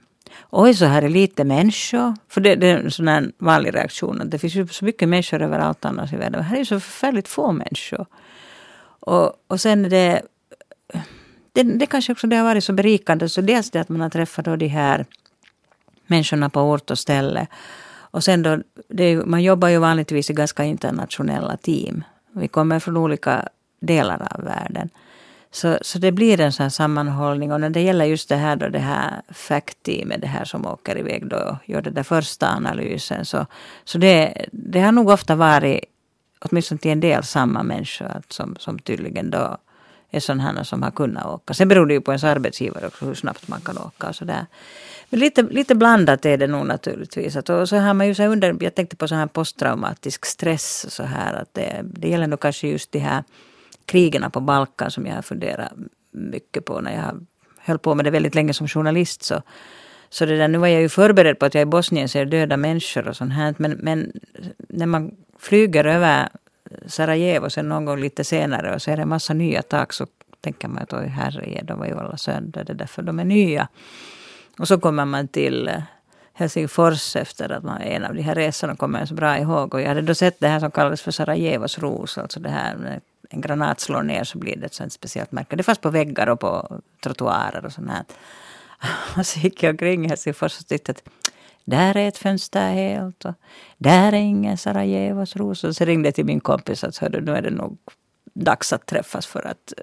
Oj 0.50 0.74
så 0.74 0.86
här 0.86 1.02
är 1.02 1.10
lite 1.10 1.44
människor. 1.44 2.16
För 2.30 2.42
det, 2.42 2.56
det 2.56 2.68
är 2.68 2.78
en 2.78 2.92
sån 2.92 3.08
här 3.08 3.32
vanlig 3.38 3.76
reaktion. 3.76 4.22
att 4.22 4.32
Det 4.32 4.40
finns 4.40 4.56
ju 4.56 4.68
så 4.68 4.86
mycket 4.86 5.10
människor 5.10 5.42
överallt 5.42 5.86
annars 5.86 6.14
i 6.14 6.16
världen. 6.16 6.40
Men 6.40 6.44
här 6.44 6.56
är 6.56 6.60
ju 6.60 6.66
så 6.66 6.80
förfärligt 6.80 7.28
få 7.28 7.52
människor. 7.52 8.06
Och, 9.00 9.34
och 9.48 9.62
sen 9.62 9.86
är 9.86 9.90
det 9.90 10.22
det, 11.58 11.64
det 11.64 11.86
kanske 11.86 12.12
också 12.12 12.28
det 12.28 12.36
har 12.36 12.44
varit 12.44 12.64
så 12.64 12.74
berikande. 12.74 13.30
Så 13.30 13.42
dels 13.42 13.72
det 13.72 13.80
att 13.80 13.90
man 13.90 14.02
har 14.02 14.10
träffat 14.10 14.46
då 14.46 14.56
de 14.56 14.68
här 14.68 15.06
människorna 16.08 16.50
på 16.50 16.62
ort 16.62 16.92
och 16.92 17.00
ställe. 17.00 17.48
Och 18.12 18.24
sen 18.24 18.44
då, 18.44 18.58
det, 18.88 19.26
man 19.26 19.44
jobbar 19.44 19.68
ju 19.68 19.78
vanligtvis 19.78 20.30
i 20.30 20.34
ganska 20.34 20.64
internationella 20.64 21.58
team. 21.58 22.04
Vi 22.32 22.48
kommer 22.48 22.80
från 22.80 22.98
olika 22.98 23.50
delar 23.80 24.28
av 24.32 24.44
världen. 24.44 24.90
Så, 25.52 25.78
så 25.82 26.00
det 26.00 26.12
blir 26.12 26.42
en 26.42 26.52
sån 26.52 26.72
sammanhållning. 26.72 27.52
Och 27.52 27.62
när 27.62 27.70
det 27.70 27.82
gäller 27.82 28.06
just 28.06 28.30
det 28.30 28.36
här 28.36 28.56
då, 28.56 28.70
det 28.70 28.80
här 28.80 29.22
FACT-teamet, 29.30 30.22
det 30.22 30.28
här 30.28 30.46
som 30.46 30.66
åker 30.66 30.98
iväg 30.98 31.28
då 31.28 31.38
och 31.38 31.70
gör 31.70 31.82
den 31.82 31.94
där 31.94 32.04
första 32.04 32.48
analysen. 32.48 33.26
Så, 33.26 33.46
så 33.84 33.98
det, 33.98 34.46
det 34.52 34.82
har 34.82 34.92
nog 34.92 35.10
ofta 35.10 35.36
varit, 35.36 35.80
åtminstone 36.40 36.80
till 36.80 36.92
en 36.92 37.00
del, 37.00 37.24
samma 37.24 37.64
människor 37.64 38.22
som, 38.30 38.56
som 38.60 38.80
tydligen 38.80 39.30
då 39.30 39.58
är 40.12 40.20
sådana 40.20 40.64
som 40.64 40.84
har 40.84 40.92
kunnat 40.92 41.26
åka. 41.26 41.54
Sen 41.54 41.68
beror 41.68 41.86
det 41.86 41.94
ju 41.94 42.02
på 42.02 42.12
ens 42.12 42.24
arbetsgivare 42.24 42.88
också 42.88 43.06
hur 43.06 43.14
snabbt 43.14 43.48
man 43.48 43.62
kan 43.62 43.78
åka 43.78 44.08
och 44.10 44.16
sådär. 44.16 44.46
Men 45.10 45.20
lite, 45.20 45.42
lite 45.42 45.76
blandat 45.76 46.26
är 46.26 46.38
det 46.38 46.48
nog 46.48 46.66
naturligtvis. 46.66 47.36
Att, 47.36 47.50
och 47.50 47.70
så 47.70 47.78
har 47.78 47.94
man 47.94 48.08
ju 48.08 48.16
så 48.16 48.24
under, 48.24 48.58
jag 48.60 48.76
tänkte 48.76 48.96
på 48.96 49.08
så 49.08 49.16
här 49.16 49.28
posttraumatisk 49.28 50.26
stress. 50.26 50.86
Så 50.90 51.04
här, 51.04 51.34
att 51.34 51.54
det, 51.54 51.82
det 51.84 52.10
gäller 52.10 52.28
nog 52.28 52.40
kanske 52.40 52.68
just 52.68 52.92
de 52.92 53.00
här 53.00 53.24
krigen 53.86 54.32
på 54.32 54.40
Balkan 54.40 54.92
som 54.92 55.06
jag 55.06 55.16
har 55.16 55.22
funderat 55.22 55.72
mycket 56.12 56.66
på 56.66 56.82
när 56.82 56.96
jag 56.96 57.26
höll 57.58 57.80
på 57.80 57.96
med 57.96 58.06
det 58.06 58.12
väldigt 58.12 58.36
länge 58.36 58.54
som 58.54 58.68
journalist. 58.68 59.24
Så, 59.24 59.42
så 60.10 60.26
det 60.26 60.38
där, 60.38 60.48
nu 60.48 60.58
var 60.58 60.68
jag 60.68 60.82
ju 60.82 60.90
förberedd 60.90 61.40
på 61.40 61.46
att 61.46 61.54
jag 61.54 61.62
i 61.62 61.66
Bosnien 61.66 62.10
ser 62.10 62.26
döda 62.26 62.58
människor 62.58 63.08
och 63.08 63.16
sånt 63.16 63.34
här. 63.34 63.56
Men, 63.58 63.72
men 63.72 64.12
när 64.70 64.86
man 64.86 65.12
flyger 65.40 65.86
över 65.86 66.30
Sarajevo 66.86 67.50
sen 67.50 67.70
någon 67.70 67.86
gång 67.86 68.00
lite 68.00 68.24
senare 68.24 68.76
och 68.76 68.82
ser 68.82 68.98
en 68.98 69.10
massa 69.10 69.34
nya 69.34 69.62
tak 69.62 69.94
så 69.94 70.08
tänker 70.42 70.68
man 70.68 70.84
att 70.84 70.94
oj 70.94 71.08
herre, 71.08 71.62
de 71.64 71.80
var 71.80 71.86
ju 71.86 72.00
alla 72.00 72.18
sönder. 72.18 72.64
Det 72.64 72.74
är 72.74 72.78
därför 72.78 73.02
de 73.02 73.20
är 73.20 73.26
nya. 73.26 73.68
Och 74.60 74.68
så 74.68 74.80
kommer 74.80 75.06
man 75.06 75.28
till 75.28 75.68
eh, 75.68 75.82
Helsingfors 76.34 77.16
efter 77.16 77.52
att 77.52 77.64
man, 77.64 77.82
en 77.82 78.06
av 78.06 78.16
de 78.16 78.22
här 78.22 78.36
resorna 78.36 78.76
kommer 78.76 79.00
jag 79.00 79.08
så 79.08 79.14
bra 79.14 79.38
ihåg. 79.38 79.74
Och 79.74 79.82
jag 79.82 79.88
hade 79.88 80.02
då 80.02 80.16
sett 80.16 80.40
det 80.40 80.48
här 80.48 80.60
som 80.60 80.72
kallades 80.72 81.02
för 81.02 81.12
Sarajevos 81.12 81.80
ros. 81.80 82.18
Alltså 82.18 82.40
det 82.40 82.50
här 82.50 82.76
när 82.76 83.02
en 83.30 83.42
granat 83.42 83.80
slår 83.80 84.04
ner 84.04 84.24
så 84.24 84.38
blir 84.38 84.56
det 84.56 84.66
ett 84.66 84.74
sånt 84.74 84.94
speciellt 84.94 85.32
märke. 85.32 85.56
Det 85.56 85.64
fanns 85.64 85.80
på 85.80 85.90
väggar 85.90 86.28
och 86.28 86.40
på 86.40 86.82
trottoarer 87.04 87.66
och 87.66 87.72
sånt 87.72 87.90
här. 87.90 88.04
Och 89.18 89.26
så 89.26 89.40
gick 89.40 89.64
jag 89.64 89.72
omkring 89.72 90.06
i 90.06 90.08
Helsingfors 90.08 90.60
och 90.60 90.68
tyckte 90.68 90.92
att 90.92 91.04
där 91.68 91.98
är 91.98 92.08
ett 92.08 92.18
fönster 92.18 92.74
helt. 92.74 93.26
Och 93.26 93.34
där 93.78 94.14
är 94.14 94.18
ingen 94.18 94.58
Sarajevos 94.58 95.36
rosor. 95.36 95.72
Så 95.72 95.86
ringde 95.86 96.08
jag 96.08 96.16
till 96.16 96.26
min 96.26 96.40
kompis 96.40 96.84
att 96.84 96.98
hörde, 96.98 97.22
nu 97.22 97.32
är 97.32 97.42
det 97.42 97.50
nog 97.50 97.78
dags 98.34 98.74
att 98.74 98.86
träffas 98.86 99.26
för 99.26 99.48
att 99.48 99.74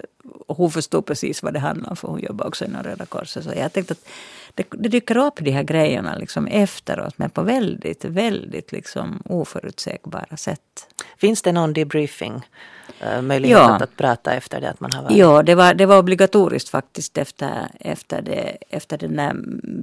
och 0.46 0.56
hon 0.56 0.70
förstod 0.70 1.06
precis 1.06 1.42
vad 1.42 1.52
det 1.52 1.58
handlar 1.58 1.90
om 1.90 1.96
för 1.96 2.08
hon 2.08 2.20
jobbar 2.20 2.46
också 2.46 2.64
inom 2.64 2.82
Röda 2.82 3.06
Korset. 3.06 3.44
Så 3.44 3.52
jag 3.56 3.72
tänkte 3.72 3.92
att 3.92 4.08
det, 4.54 4.66
det 4.70 4.88
dyker 4.88 5.16
upp 5.16 5.38
de 5.40 5.50
här 5.50 5.62
grejerna 5.62 6.16
liksom 6.16 6.46
efteråt 6.46 7.18
men 7.18 7.30
på 7.30 7.42
väldigt, 7.42 8.04
väldigt 8.04 8.72
liksom 8.72 9.22
oförutsägbara 9.24 10.36
sätt. 10.36 10.86
Finns 11.16 11.42
det 11.42 11.52
någon 11.52 11.72
debriefing? 11.72 12.42
Eh, 13.00 13.22
möjlighet 13.22 13.58
ja. 13.58 13.74
att 13.74 13.96
prata 13.96 14.32
efter 14.32 14.60
det 14.60 14.70
att 14.70 14.80
man 14.80 14.92
har 14.92 15.02
varit? 15.02 15.16
Ja, 15.16 15.42
det 15.42 15.54
var, 15.54 15.74
det 15.74 15.86
var 15.86 15.98
obligatoriskt 15.98 16.68
faktiskt 16.68 17.18
efter, 17.18 17.68
efter, 17.80 18.22
det, 18.22 18.56
efter 18.70 18.98
den 18.98 19.16
där 19.16 19.32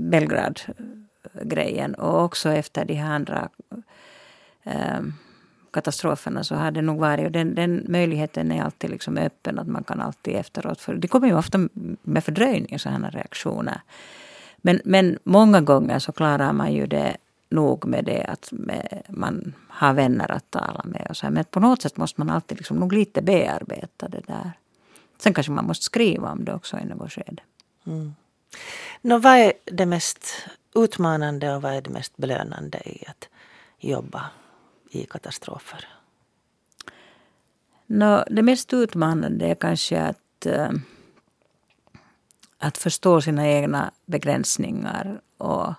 Belgrad 0.10 0.62
grejen 1.44 1.96
och 1.96 2.24
också 2.24 2.50
efter 2.50 2.86
de 2.86 2.94
här 2.94 3.16
andra 3.16 3.50
eh, 4.64 5.02
katastroferna 5.72 6.44
så 6.44 6.56
har 6.56 6.72
det 6.72 6.82
nog 6.82 7.00
varit, 7.00 7.26
och 7.26 7.32
den, 7.32 7.56
den 7.56 7.86
möjligheten 7.88 8.52
är 8.52 8.64
alltid 8.64 8.90
liksom 8.90 9.18
öppen, 9.18 9.60
att 9.60 9.68
man 9.68 9.84
kan 9.84 10.02
alltid 10.02 10.36
efteråt, 10.36 10.82
för 10.82 10.96
det 10.96 11.08
kommer 11.08 11.28
ju 11.28 11.38
ofta 11.38 11.70
med 12.02 12.24
fördröjning 12.24 12.80
sådana 12.80 13.10
reaktioner. 13.10 13.82
Men, 14.58 14.82
men 14.86 15.18
många 15.24 15.62
gånger 15.62 16.00
så 16.00 16.12
klarar 16.12 16.54
man 16.54 16.74
ju 16.74 16.88
det 16.88 17.18
nog 17.50 17.86
med 17.86 18.06
det 18.06 18.24
att 18.24 18.50
med, 18.52 19.02
man 19.10 19.54
har 19.68 19.94
vänner 19.94 20.32
att 20.32 20.52
tala 20.52 20.82
med. 20.86 21.08
Och 21.10 21.18
så 21.18 21.26
här. 21.26 21.32
Men 21.32 21.46
på 21.46 21.60
något 21.60 21.82
sätt 21.82 21.98
måste 21.98 22.22
man 22.22 22.30
alltid 22.30 22.58
liksom 22.58 22.78
nog 22.78 22.94
lite 22.94 23.22
bearbeta 23.22 24.08
det 24.08 24.22
där. 24.28 24.52
Sen 25.18 25.34
kanske 25.34 25.52
man 25.52 25.66
måste 25.66 25.86
skriva 25.86 26.32
om 26.32 26.46
det 26.46 26.54
också 26.54 26.78
i 26.80 26.86
något 26.86 27.12
skede. 27.12 27.42
Mm. 27.88 28.14
Nå, 29.02 29.18
vad 29.18 29.38
är 29.38 29.54
det 29.66 29.86
mest 29.86 30.48
utmanande 30.76 31.56
och 31.56 31.62
vad 31.62 31.74
är 31.74 31.82
det 31.82 31.90
mest 31.90 32.18
belönande 32.18 32.78
i 32.90 33.04
att 33.08 33.30
jobba 33.80 34.30
i 34.90 35.06
katastrofer? 35.06 35.88
No, 37.86 38.24
det 38.30 38.42
mest 38.42 38.74
utmanande 38.74 39.46
är 39.46 39.56
kanske 39.56 40.02
att, 40.02 40.46
eh, 40.46 40.72
att 42.58 42.78
förstå 42.78 43.22
sina 43.22 43.48
egna 43.48 43.92
begränsningar 44.06 45.22
och, 45.38 45.74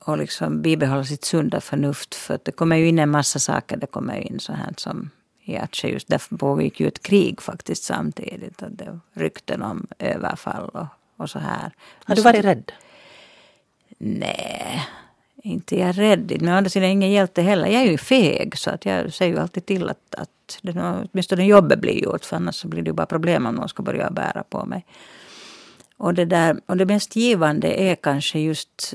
och 0.00 0.18
liksom 0.18 0.62
bibehålla 0.62 1.04
sitt 1.04 1.24
sunda 1.24 1.60
förnuft. 1.60 2.14
För 2.14 2.38
det 2.42 2.52
kommer 2.52 2.76
ju 2.76 2.88
in 2.88 2.98
en 2.98 3.10
massa 3.10 3.38
saker. 3.38 3.76
Det 3.76 3.86
kommer 3.86 4.14
in 4.14 4.40
så 4.40 4.52
här 4.52 4.74
som 4.76 5.10
i 5.44 5.56
Aceh 5.56 5.90
just 5.90 6.08
därför 6.08 6.36
pågick 6.36 6.80
ju 6.80 6.88
ett 6.88 7.02
krig 7.02 7.40
faktiskt 7.40 7.84
samtidigt. 7.84 8.62
Och 8.62 8.70
det 8.70 9.00
rykten 9.12 9.62
om 9.62 9.86
överfall 9.98 10.68
och, 10.68 10.86
och 11.16 11.30
så 11.30 11.38
här. 11.38 11.72
Har 12.04 12.14
du 12.14 12.22
varit 12.22 12.44
rädd? 12.44 12.72
Nej, 13.98 14.86
inte 15.42 15.78
jag 15.78 15.88
är 15.88 15.92
rädd. 15.92 16.36
Men 16.40 16.54
å 16.54 16.56
andra 16.56 16.70
sidan 16.70 16.88
ingen 16.90 17.10
hjälte 17.10 17.42
heller. 17.42 17.66
Jag 17.66 17.82
är 17.82 17.90
ju 17.90 17.98
feg 17.98 18.58
så 18.58 18.70
att 18.70 18.84
jag 18.84 19.12
säger 19.12 19.32
ju 19.32 19.40
alltid 19.40 19.66
till 19.66 19.88
att, 19.88 20.14
att 20.14 20.58
det, 20.62 21.06
åtminstone 21.12 21.46
jobbet 21.46 21.80
blir 21.80 22.04
gjort. 22.04 22.24
För 22.24 22.36
annars 22.36 22.54
så 22.54 22.68
blir 22.68 22.82
det 22.82 22.88
ju 22.88 22.94
bara 22.94 23.06
problem 23.06 23.46
om 23.46 23.54
någon 23.54 23.68
ska 23.68 23.82
börja 23.82 24.10
bära 24.10 24.42
på 24.42 24.64
mig. 24.64 24.86
Och 25.96 26.14
det, 26.14 26.24
där, 26.24 26.60
och 26.66 26.76
det 26.76 26.86
mest 26.86 27.16
givande 27.16 27.82
är 27.82 27.94
kanske 27.94 28.38
just 28.38 28.94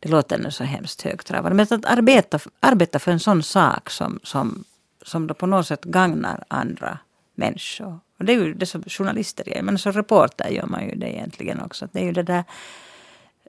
det 0.00 0.08
låter 0.08 0.38
nu 0.38 0.50
så 0.50 0.64
hemskt 0.64 1.02
högtravande, 1.02 1.56
men 1.56 1.78
att 1.78 1.84
arbeta, 1.84 2.38
arbeta 2.60 2.98
för 2.98 3.12
en 3.12 3.20
sån 3.20 3.42
sak 3.42 3.90
som, 3.90 4.20
som, 4.22 4.64
som 5.02 5.26
då 5.26 5.34
på 5.34 5.46
något 5.46 5.66
sätt 5.66 5.84
gagnar 5.84 6.44
andra 6.48 6.98
människor. 7.34 7.98
Och 8.18 8.24
det 8.24 8.32
är 8.32 8.36
ju 8.36 8.54
det 8.54 8.66
som 8.66 8.82
journalister 8.82 9.48
gör, 9.48 9.62
men 9.62 9.78
som 9.78 9.92
reporter 9.92 10.48
gör 10.48 10.66
man 10.66 10.88
ju 10.88 10.94
det 10.94 11.14
egentligen 11.14 11.60
också. 11.60 11.88
Det 11.92 12.00
är 12.00 12.04
ju 12.04 12.12
det 12.12 12.22
där 12.22 12.44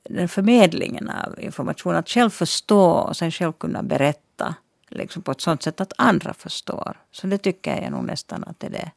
den 0.09 0.29
förmedlingen 0.29 1.09
av 1.09 1.39
information, 1.39 1.95
att 1.95 2.09
själv 2.09 2.29
förstå 2.29 2.83
och 2.83 3.17
sen 3.17 3.31
själv 3.31 3.53
kunna 3.53 3.83
berätta 3.83 4.55
liksom 4.89 5.21
på 5.21 5.31
ett 5.31 5.41
sånt 5.41 5.63
sätt 5.63 5.81
att 5.81 5.93
andra 5.97 6.33
förstår. 6.33 6.97
Så 7.11 7.27
det 7.27 7.37
tycker 7.37 7.81
jag 7.81 7.91
nog 7.91 8.05
nästan 8.05 8.43
att 8.43 8.59
det 8.59 8.67
är 8.67 8.71
det, 8.71 8.91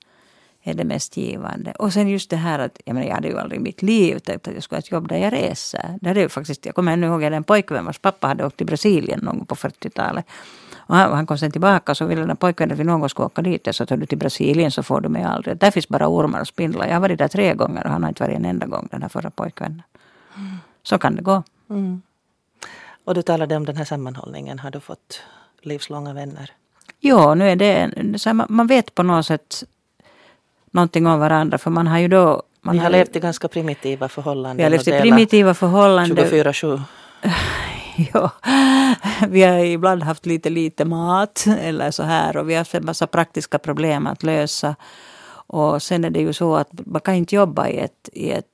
är 0.62 0.75
det 0.75 0.85
mest 0.85 1.16
givande. 1.16 1.73
Och 1.73 1.92
sen 1.92 2.09
just 2.09 2.31
det 2.31 2.37
här 2.37 2.59
att, 2.59 2.81
jag 2.85 2.94
menar 2.94 3.09
jag 3.09 3.14
hade 3.14 3.29
ju 3.29 3.38
aldrig 3.38 3.61
i 3.61 3.62
mitt 3.62 3.83
liv 3.83 4.18
tänkt 4.18 4.49
att 4.49 4.55
jag 4.55 4.62
skulle 4.62 4.77
ha 4.77 4.81
ett 4.81 4.90
jobb 4.90 5.09
där 5.09 5.16
jag 5.16 5.33
reser. 5.33 5.99
Det 6.01 6.09
hade 6.09 6.20
ju 6.20 6.29
faktiskt, 6.29 6.66
jag 6.66 6.75
kommer 6.75 6.92
ännu 6.92 7.07
ihåg, 7.07 7.23
en 7.23 7.44
pojkvän 7.44 7.85
vars 7.85 7.99
pappa 7.99 8.27
hade 8.27 8.46
åkt 8.46 8.57
till 8.57 8.66
Brasilien 8.66 9.20
någon 9.23 9.38
gång 9.38 9.46
på 9.46 9.55
40-talet. 9.55 10.25
Och 10.77 10.96
han, 10.96 11.12
han, 11.12 11.27
kom 11.27 11.38
sen 11.38 11.51
tillbaka 11.51 11.92
och 11.92 11.96
så 11.96 12.07
ville 12.07 12.25
den 12.25 12.37
pojkvännen 12.37 12.73
att 12.73 12.81
vi 12.81 12.85
någon 12.85 13.01
gång 13.01 13.09
skulle 13.09 13.27
åka 13.27 13.42
dit. 13.42 13.68
Sa 13.73 13.85
att 13.85 14.01
du 14.01 14.07
till 14.07 14.18
Brasilien 14.18 14.70
så 14.70 14.83
får 14.83 15.01
du 15.01 15.09
mig 15.09 15.23
aldrig. 15.23 15.57
Där 15.57 15.70
finns 15.70 15.88
bara 15.88 16.09
ormar 16.09 16.40
och 16.40 16.49
spindlar. 16.49 16.87
Jag 16.87 16.94
har 16.94 17.01
varit 17.01 17.18
där 17.18 17.29
tre 17.29 17.55
gånger 17.55 17.85
och 17.85 17.90
han 17.90 18.03
har 18.03 18.09
inte 18.09 18.23
varit 18.23 18.37
en 18.37 18.44
enda 18.44 18.66
gång, 18.66 18.88
den 18.90 19.03
här 19.03 19.09
förra 19.09 19.31
pojkvännen. 19.31 19.83
Mm. 20.37 20.57
Så 20.83 20.99
kan 20.99 21.16
det 21.16 21.23
gå. 21.23 21.42
Mm. 21.70 22.03
Och 23.05 23.14
du 23.14 23.23
talade 23.23 23.57
om 23.57 23.66
den 23.66 23.77
här 23.77 23.85
sammanhållningen. 23.85 24.59
Har 24.59 24.70
du 24.70 24.81
fått 24.81 25.23
livslånga 25.62 26.12
vänner? 26.12 26.53
Ja, 27.01 27.35
nu 27.35 27.51
är 27.51 27.57
det, 27.57 28.18
så 28.18 28.35
man 28.35 28.66
vet 28.66 28.94
på 28.94 29.03
något 29.03 29.27
sätt 29.27 29.64
någonting 30.70 31.06
om 31.06 31.20
varandra. 31.20 31.59
För 31.59 31.70
man 31.70 31.87
har 31.87 31.98
ju 31.98 32.09
då... 32.09 32.42
Man 32.62 32.72
Vi 32.72 32.78
har, 32.78 32.85
har 32.85 32.90
levt 32.90 33.16
i 33.16 33.20
ganska 33.20 33.48
primitiva 33.48 34.09
förhållanden. 34.09 34.56
Vi 34.56 34.62
har 34.62 34.70
levt 34.70 34.88
i 34.88 35.00
primitiva 35.00 35.54
förhållanden. 35.54 36.26
24-7. 36.26 36.80
ja, 38.12 38.30
vi 39.28 39.42
har 39.42 39.59
ibland 39.59 40.02
haft 40.02 40.26
lite 40.26 40.50
lite 40.50 40.85
mat 40.85 41.46
eller 41.61 41.90
så 41.90 42.02
här 42.02 42.37
och 42.37 42.48
vi 42.48 42.54
har 42.54 42.59
haft 42.59 42.74
en 42.74 42.85
massa 42.85 43.06
praktiska 43.06 43.59
problem 43.59 44.06
att 44.06 44.22
lösa. 44.22 44.76
Och 45.52 45.83
sen 45.83 46.04
är 46.04 46.11
det 46.11 46.20
ju 46.20 46.33
så 46.33 46.56
att 46.56 46.68
man 46.72 47.00
kan 47.00 47.14
inte 47.14 47.35
jobba 47.35 47.68
i, 47.68 47.78
ett, 47.78 48.09
i, 48.12 48.30
ett, 48.30 48.46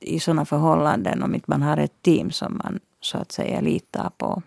i 0.00 0.20
sådana 0.20 0.44
förhållanden 0.44 1.22
om 1.22 1.34
inte 1.34 1.50
man 1.50 1.62
har 1.62 1.76
ett 1.76 2.02
team 2.02 2.30
som 2.30 2.56
man 2.64 2.80
så 3.00 3.18
att 3.18 3.32
säga 3.32 3.60
litar 3.60 4.10
på. 4.16 4.42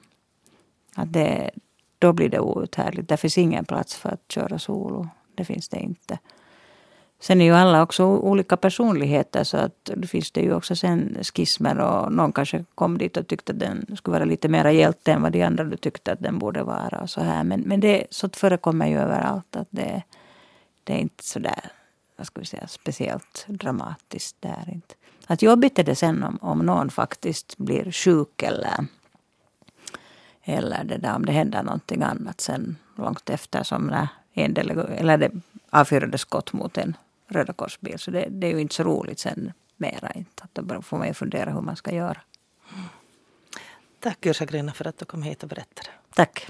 Att 0.95 1.13
det, 1.13 1.51
då 1.99 2.13
blir 2.13 2.29
det 2.29 2.39
outhärdligt. 2.39 3.09
Det 3.09 3.17
finns 3.17 3.37
ingen 3.37 3.65
plats 3.65 3.95
för 3.95 4.09
att 4.09 4.31
köra 4.31 4.59
solo. 4.59 5.07
Det 5.35 5.45
finns 5.45 5.69
det 5.69 5.79
inte. 5.79 6.19
Sen 7.25 7.41
är 7.41 7.45
ju 7.45 7.51
alla 7.51 7.83
också 7.83 8.05
olika 8.05 8.57
personligheter 8.57 9.43
så 9.43 9.57
att 9.57 9.91
det 9.95 10.07
finns 10.07 10.31
det 10.31 10.41
ju 10.41 10.53
också 10.53 10.75
sen 10.75 11.17
skismer 11.21 11.79
och 11.79 12.11
någon 12.11 12.33
kanske 12.33 12.65
kom 12.75 12.97
dit 12.97 13.17
och 13.17 13.27
tyckte 13.27 13.51
att 13.51 13.59
den 13.59 13.85
skulle 13.97 14.13
vara 14.13 14.25
lite 14.25 14.47
mera 14.47 14.71
hjälte 14.71 15.11
än 15.11 15.21
vad 15.21 15.31
de 15.31 15.43
andra 15.43 15.77
tyckte 15.77 16.11
att 16.11 16.19
den 16.19 16.39
borde 16.39 16.63
vara 16.63 16.99
och 17.01 17.09
så 17.09 17.21
här. 17.21 17.43
Men, 17.43 17.61
men 17.61 17.79
det 17.79 18.07
sånt 18.09 18.35
förekommer 18.35 18.87
ju 18.87 18.99
överallt 18.99 19.55
att 19.55 19.67
det, 19.69 20.03
det 20.83 20.93
är 20.93 20.97
inte 20.97 21.23
sådär, 21.23 21.71
vad 22.17 22.27
ska 22.27 22.39
vi 22.39 22.45
säga, 22.45 22.67
speciellt 22.67 23.45
dramatiskt. 23.47 24.35
där 24.39 24.69
inte. 24.73 24.95
Att 25.27 25.41
jobbigt 25.41 25.79
är 25.79 25.83
det 25.83 25.95
sen 25.95 26.23
om, 26.23 26.37
om 26.41 26.59
någon 26.59 26.89
faktiskt 26.89 27.57
blir 27.57 27.91
sjuk 27.91 28.43
eller 28.43 28.85
eller 30.43 30.83
det 30.83 30.97
där, 30.97 31.15
om 31.15 31.25
det 31.25 31.31
händer 31.31 31.63
någonting 31.63 32.03
annat 32.03 32.41
sen 32.41 32.77
långt 32.97 33.29
efter 33.29 33.63
som 33.63 33.87
när 33.87 34.07
en 34.33 34.53
del, 34.53 34.69
eller 34.69 35.17
det 35.17 35.31
avfyrade 35.69 36.17
skott 36.17 36.53
mot 36.53 36.77
en 36.77 36.97
Röda 37.27 37.53
korsbil. 37.53 37.99
Så 37.99 38.11
det, 38.11 38.27
det, 38.29 38.47
är 38.47 38.51
ju 38.51 38.61
inte 38.61 38.75
så 38.75 38.83
roligt 38.83 39.19
sen 39.19 39.53
mera. 39.77 40.11
Inte. 40.15 40.43
Att 40.43 40.55
då 40.55 40.81
får 40.81 40.97
man 40.97 41.07
ju 41.07 41.13
fundera 41.13 41.51
hur 41.51 41.61
man 41.61 41.75
ska 41.75 41.91
göra. 41.91 42.21
Tack 43.99 44.25
Yrsa 44.25 44.45
Grina 44.45 44.73
för 44.73 44.87
att 44.87 44.97
du 44.97 45.05
kom 45.05 45.23
hit 45.23 45.43
och 45.43 45.49
berättade. 45.49 45.89
Tack. 46.15 46.47